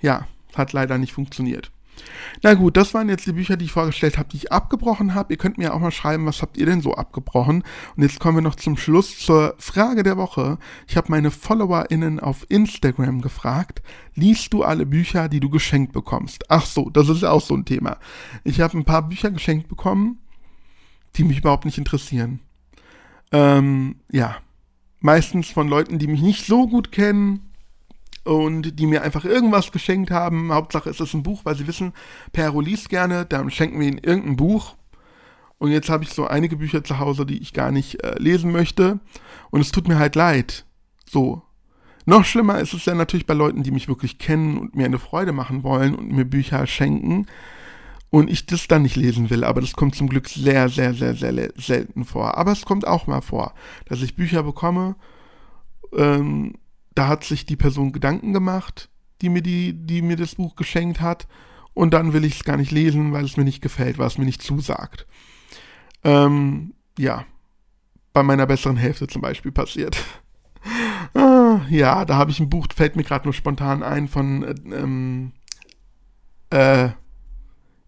Ja, 0.00 0.28
hat 0.54 0.72
leider 0.72 0.98
nicht 0.98 1.12
funktioniert. 1.12 1.72
Na 2.42 2.54
gut, 2.54 2.76
das 2.76 2.92
waren 2.94 3.08
jetzt 3.08 3.26
die 3.26 3.32
Bücher, 3.32 3.56
die 3.56 3.66
ich 3.66 3.72
vorgestellt 3.72 4.18
habe, 4.18 4.28
die 4.28 4.36
ich 4.36 4.52
abgebrochen 4.52 5.14
habe. 5.14 5.32
Ihr 5.32 5.36
könnt 5.36 5.58
mir 5.58 5.74
auch 5.74 5.80
mal 5.80 5.90
schreiben, 5.90 6.26
was 6.26 6.42
habt 6.42 6.56
ihr 6.56 6.66
denn 6.66 6.80
so 6.80 6.94
abgebrochen? 6.94 7.62
Und 7.96 8.02
jetzt 8.02 8.20
kommen 8.20 8.36
wir 8.38 8.42
noch 8.42 8.56
zum 8.56 8.76
Schluss 8.76 9.18
zur 9.18 9.54
Frage 9.58 10.02
der 10.02 10.16
Woche. 10.16 10.58
Ich 10.86 10.96
habe 10.96 11.10
meine 11.10 11.30
FollowerInnen 11.30 12.20
auf 12.20 12.44
Instagram 12.48 13.20
gefragt, 13.20 13.82
liest 14.14 14.52
du 14.52 14.62
alle 14.62 14.86
Bücher, 14.86 15.28
die 15.28 15.40
du 15.40 15.48
geschenkt 15.48 15.92
bekommst? 15.92 16.44
Ach 16.50 16.66
so, 16.66 16.90
das 16.90 17.08
ist 17.08 17.24
auch 17.24 17.40
so 17.40 17.54
ein 17.54 17.64
Thema. 17.64 17.98
Ich 18.42 18.60
habe 18.60 18.76
ein 18.76 18.84
paar 18.84 19.08
Bücher 19.08 19.30
geschenkt 19.30 19.68
bekommen, 19.68 20.18
die 21.16 21.24
mich 21.24 21.38
überhaupt 21.38 21.64
nicht 21.64 21.78
interessieren. 21.78 22.40
Ähm, 23.32 23.96
ja. 24.10 24.36
Meistens 25.00 25.48
von 25.48 25.68
Leuten, 25.68 25.98
die 25.98 26.06
mich 26.06 26.22
nicht 26.22 26.46
so 26.46 26.66
gut 26.66 26.90
kennen 26.90 27.53
und 28.24 28.78
die 28.78 28.86
mir 28.86 29.02
einfach 29.02 29.24
irgendwas 29.24 29.70
geschenkt 29.70 30.10
haben. 30.10 30.52
Hauptsache 30.52 30.90
ist 30.90 31.00
es 31.00 31.14
ein 31.14 31.22
Buch, 31.22 31.42
weil 31.44 31.56
sie 31.56 31.66
wissen, 31.66 31.92
Pero 32.32 32.60
liest 32.60 32.88
gerne, 32.88 33.26
dann 33.26 33.50
schenken 33.50 33.78
wir 33.78 33.86
ihnen 33.86 33.98
irgendein 33.98 34.36
Buch. 34.36 34.76
Und 35.58 35.70
jetzt 35.70 35.88
habe 35.88 36.04
ich 36.04 36.10
so 36.10 36.26
einige 36.26 36.56
Bücher 36.56 36.82
zu 36.82 36.98
Hause, 36.98 37.24
die 37.26 37.38
ich 37.38 37.52
gar 37.52 37.70
nicht 37.70 38.02
äh, 38.02 38.18
lesen 38.18 38.50
möchte. 38.50 38.98
Und 39.50 39.60
es 39.60 39.72
tut 39.72 39.88
mir 39.88 39.98
halt 39.98 40.16
leid. 40.16 40.64
So. 41.08 41.42
Noch 42.06 42.24
schlimmer 42.24 42.58
ist 42.60 42.74
es 42.74 42.84
ja 42.84 42.94
natürlich 42.94 43.26
bei 43.26 43.34
Leuten, 43.34 43.62
die 43.62 43.70
mich 43.70 43.88
wirklich 43.88 44.18
kennen 44.18 44.58
und 44.58 44.74
mir 44.74 44.84
eine 44.84 44.98
Freude 44.98 45.32
machen 45.32 45.62
wollen 45.62 45.94
und 45.94 46.12
mir 46.12 46.24
Bücher 46.24 46.66
schenken. 46.66 47.26
Und 48.10 48.30
ich 48.30 48.46
das 48.46 48.68
dann 48.68 48.82
nicht 48.82 48.96
lesen 48.96 49.30
will. 49.30 49.42
Aber 49.44 49.60
das 49.60 49.72
kommt 49.72 49.94
zum 49.94 50.08
Glück 50.08 50.28
sehr, 50.28 50.68
sehr, 50.68 50.94
sehr, 50.94 51.14
sehr 51.14 51.50
selten 51.56 52.04
vor. 52.04 52.36
Aber 52.36 52.52
es 52.52 52.64
kommt 52.64 52.86
auch 52.86 53.06
mal 53.06 53.22
vor, 53.22 53.54
dass 53.86 54.02
ich 54.02 54.16
Bücher 54.16 54.42
bekomme. 54.42 54.96
Ähm, 55.96 56.54
da 56.94 57.08
hat 57.08 57.24
sich 57.24 57.46
die 57.46 57.56
Person 57.56 57.92
Gedanken 57.92 58.32
gemacht, 58.32 58.88
die 59.20 59.28
mir, 59.28 59.42
die, 59.42 59.72
die 59.72 60.02
mir 60.02 60.16
das 60.16 60.36
Buch 60.36 60.56
geschenkt 60.56 61.00
hat. 61.00 61.26
Und 61.72 61.92
dann 61.92 62.12
will 62.12 62.24
ich 62.24 62.36
es 62.36 62.44
gar 62.44 62.56
nicht 62.56 62.70
lesen, 62.70 63.12
weil 63.12 63.24
es 63.24 63.36
mir 63.36 63.44
nicht 63.44 63.60
gefällt, 63.60 63.98
weil 63.98 64.06
es 64.06 64.18
mir 64.18 64.24
nicht 64.24 64.42
zusagt. 64.42 65.06
Ähm, 66.04 66.74
ja, 66.98 67.24
bei 68.12 68.22
meiner 68.22 68.46
besseren 68.46 68.76
Hälfte 68.76 69.08
zum 69.08 69.22
Beispiel 69.22 69.50
passiert. 69.50 69.96
ah, 71.14 71.60
ja, 71.68 72.04
da 72.04 72.16
habe 72.16 72.30
ich 72.30 72.38
ein 72.38 72.48
Buch, 72.48 72.68
fällt 72.74 72.94
mir 72.94 73.02
gerade 73.02 73.24
nur 73.24 73.34
spontan 73.34 73.82
ein, 73.82 74.06
von 74.06 74.54
ähm, 74.72 75.32
äh, 76.50 76.90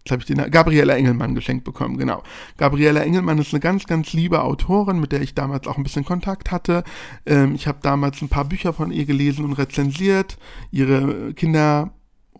jetzt 0.07 0.11
habe 0.11 0.21
ich 0.21 0.27
den 0.27 0.51
Gabriela 0.51 0.95
Engelmann 0.95 1.35
geschenkt 1.35 1.63
bekommen, 1.63 1.97
genau. 1.97 2.23
Gabriela 2.57 3.01
Engelmann 3.01 3.37
ist 3.39 3.53
eine 3.53 3.59
ganz, 3.59 3.85
ganz 3.85 4.13
liebe 4.13 4.41
Autorin, 4.41 4.99
mit 4.99 5.11
der 5.11 5.21
ich 5.21 5.35
damals 5.35 5.67
auch 5.67 5.77
ein 5.77 5.83
bisschen 5.83 6.05
Kontakt 6.05 6.51
hatte. 6.51 6.83
Ähm, 7.25 7.55
ich 7.55 7.67
habe 7.67 7.79
damals 7.81 8.21
ein 8.21 8.29
paar 8.29 8.45
Bücher 8.45 8.73
von 8.73 8.91
ihr 8.91 9.05
gelesen 9.05 9.43
und 9.43 9.53
rezensiert. 9.53 10.37
Ihre 10.71 11.33
Kinder- 11.33 11.91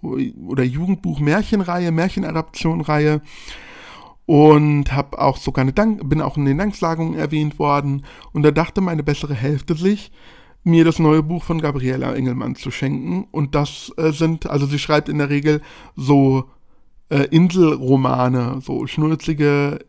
oder 0.02 0.64
Jugendbuch 0.64 1.20
Märchenreihe, 1.20 1.92
Märchenadaptionreihe 1.92 3.22
und 4.26 4.92
habe 4.94 5.20
auch 5.20 5.38
sogar 5.38 5.64
eine 5.64 5.74
Dank 5.74 6.08
bin 6.08 6.22
auch 6.22 6.38
in 6.38 6.46
den 6.46 6.58
Danksagungen 6.58 7.18
erwähnt 7.18 7.58
worden 7.58 8.06
und 8.32 8.44
da 8.44 8.52
dachte 8.52 8.82
meine 8.82 9.02
bessere 9.02 9.34
Hälfte 9.34 9.74
sich 9.74 10.12
mir 10.64 10.86
das 10.86 11.00
neue 11.00 11.24
Buch 11.24 11.44
von 11.44 11.62
Gabriela 11.62 12.14
Engelmann 12.14 12.56
zu 12.56 12.70
schenken 12.70 13.26
und 13.32 13.56
das 13.56 13.92
äh, 13.98 14.12
sind 14.12 14.48
also 14.48 14.68
sie 14.68 14.80
schreibt 14.80 15.10
in 15.10 15.18
der 15.18 15.30
Regel 15.30 15.62
so 15.96 16.44
äh, 17.10 17.24
Inselromane 17.26 18.60
so 18.62 18.88
schnulzige 18.88 19.80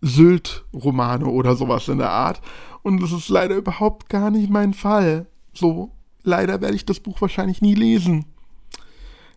Sylt-Romane 0.00 1.26
oder 1.26 1.56
sowas 1.56 1.88
in 1.88 1.98
der 1.98 2.10
Art. 2.10 2.40
Und 2.82 3.02
das 3.02 3.12
ist 3.12 3.28
leider 3.28 3.56
überhaupt 3.56 4.08
gar 4.08 4.30
nicht 4.30 4.50
mein 4.50 4.74
Fall. 4.74 5.26
So 5.52 5.92
leider 6.22 6.60
werde 6.60 6.76
ich 6.76 6.86
das 6.86 7.00
Buch 7.00 7.20
wahrscheinlich 7.20 7.60
nie 7.62 7.74
lesen. 7.74 8.26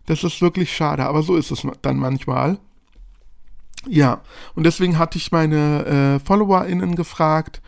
Das 0.06 0.24
ist 0.24 0.42
wirklich 0.42 0.74
schade 0.74 1.04
aber 1.04 1.22
so 1.22 1.36
ist 1.36 1.50
es 1.50 1.66
dann 1.82 1.96
manchmal. 1.96 2.58
Ja, 3.88 4.20
und 4.54 4.64
deswegen 4.64 4.98
hatte 4.98 5.18
ich 5.18 5.32
meine 5.32 6.20
äh, 6.20 6.24
FollowerInnen 6.24 6.94
gefragt, 6.94 7.60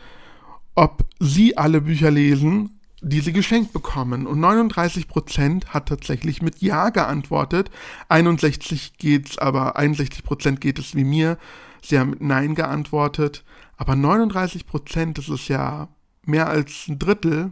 ob 0.73 1.05
sie 1.19 1.57
alle 1.57 1.81
Bücher 1.81 2.11
lesen, 2.11 2.74
die 3.07 3.19
sie 3.19 3.33
geschenkt 3.33 3.71
bekommen. 3.71 4.25
Und 4.25 4.39
39% 4.39 5.67
hat 5.67 5.87
tatsächlich 5.87 6.41
mit 6.41 6.61
Ja 6.61 6.89
geantwortet. 6.89 7.69
61% 8.09 8.93
geht's, 8.97 9.37
aber 9.37 9.77
61% 9.77 10.55
geht 10.55 10.79
es 10.79 10.95
wie 10.95 11.03
mir. 11.03 11.37
Sie 11.83 11.99
haben 11.99 12.09
mit 12.09 12.21
Nein 12.21 12.55
geantwortet. 12.55 13.43
Aber 13.77 13.93
39%, 13.93 15.13
das 15.13 15.29
ist 15.29 15.49
ja 15.49 15.87
mehr 16.23 16.47
als 16.47 16.87
ein 16.87 16.97
Drittel, 16.97 17.51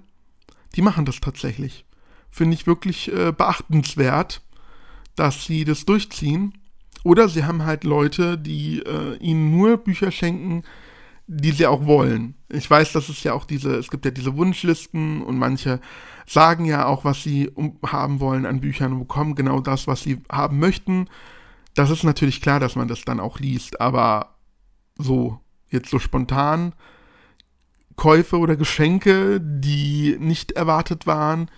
die 0.76 0.82
machen 0.82 1.06
das 1.06 1.20
tatsächlich. 1.22 1.86
Finde 2.32 2.56
ich 2.56 2.66
wirklich 2.66 3.14
äh, 3.14 3.32
beachtenswert, 3.32 4.42
dass 5.16 5.46
sie 5.46 5.66
das 5.66 5.86
durchziehen. 5.86 6.58
Oder 7.04 7.30
sie 7.30 7.44
haben 7.44 7.64
halt 7.64 7.84
Leute, 7.84 8.40
die 8.40 8.80
äh, 8.80 9.18
ihnen 9.18 9.52
nur 9.52 9.78
Bücher 9.78 10.10
schenken, 10.10 10.64
die 11.28 11.52
sie 11.52 11.68
auch 11.68 11.86
wollen. 11.86 12.36
Ich 12.50 12.70
weiß, 12.70 12.92
dass 12.92 13.10
es 13.10 13.24
ja 13.24 13.34
auch 13.34 13.46
diese, 13.46 13.76
es 13.76 13.90
gibt 13.90 14.06
ja 14.06 14.12
diese 14.12 14.36
Wunschlisten 14.36 15.22
und 15.22 15.38
manche 15.38 15.80
sagen 16.26 16.66
ja 16.66 16.86
auch, 16.86 17.06
was 17.06 17.24
sie 17.24 17.52
haben 17.86 18.20
wollen 18.20 18.46
an 18.46 18.62
Büchern 18.62 18.94
und 18.94 19.00
bekommen 19.00 19.36
genau 19.36 19.62
das, 19.62 19.88
was 19.88 20.02
sie 20.02 20.22
haben 20.32 20.60
möchten. 20.60 21.08
Das 21.76 21.90
ist 21.90 22.04
natürlich 22.04 22.42
klar, 22.42 22.60
dass 22.60 22.76
man 22.76 22.88
das 22.88 23.04
dann 23.04 23.20
auch 23.20 23.40
liest, 23.40 23.82
aber 23.82 24.36
so, 24.98 25.40
jetzt 25.70 25.90
so 25.90 26.00
spontan 26.00 26.74
Käufe 27.96 28.38
oder 28.38 28.56
Geschenke, 28.56 29.40
die 29.42 30.18
nicht 30.20 30.54
erwartet 30.54 31.06
waren, 31.08 31.50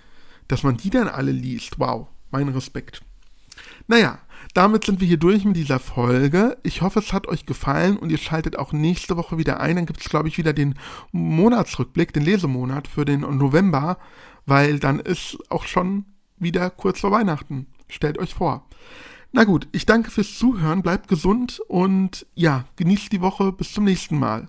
dass 0.48 0.64
man 0.64 0.78
die 0.78 0.90
dann 0.90 1.08
alle 1.08 1.32
liest. 1.32 1.80
Wow, 1.80 2.08
mein 2.32 2.50
Respekt. 2.50 3.02
Naja, 3.88 4.20
damit 4.54 4.86
sind 4.86 5.02
wir 5.02 5.08
hier 5.08 5.18
durch 5.18 5.44
mit 5.46 5.56
dieser 5.56 5.80
Folge. 5.80 6.58
Ich 6.64 6.82
hoffe, 6.82 7.00
es 7.00 7.14
hat 7.14 7.28
euch 7.28 7.46
gefallen 7.46 7.98
und 7.98 8.10
ihr 8.10 8.18
schaltet 8.18 8.58
auch 8.58 8.72
nächste 8.72 9.18
Woche 9.18 9.38
wieder 9.38 9.60
ein. 9.60 9.76
Dann 9.76 9.86
gibt 9.86 10.02
es, 10.02 10.10
glaube 10.10 10.28
ich, 10.28 10.38
wieder 10.38 10.54
den 10.54 10.76
Monatsrückblick, 11.12 12.14
den 12.14 12.24
Lesemonat 12.24 12.88
für 12.88 13.06
den 13.06 13.22
November, 13.22 13.98
weil 14.46 14.80
dann 14.80 15.00
ist 15.00 15.38
auch 15.50 15.66
schon 15.66 16.06
wieder 16.38 16.70
kurz 16.70 17.00
vor 17.00 17.12
Weihnachten. 17.12 17.68
Stellt 17.88 18.18
euch 18.18 18.34
vor. 18.34 18.66
Na 19.32 19.44
gut, 19.44 19.68
ich 19.74 19.86
danke 19.86 20.12
fürs 20.12 20.38
Zuhören, 20.38 20.82
bleibt 20.82 21.10
gesund 21.10 21.60
und 21.68 22.26
ja, 22.36 22.66
genießt 22.78 23.12
die 23.12 23.22
Woche. 23.22 23.52
Bis 23.52 23.74
zum 23.74 23.84
nächsten 23.84 24.18
Mal. 24.18 24.48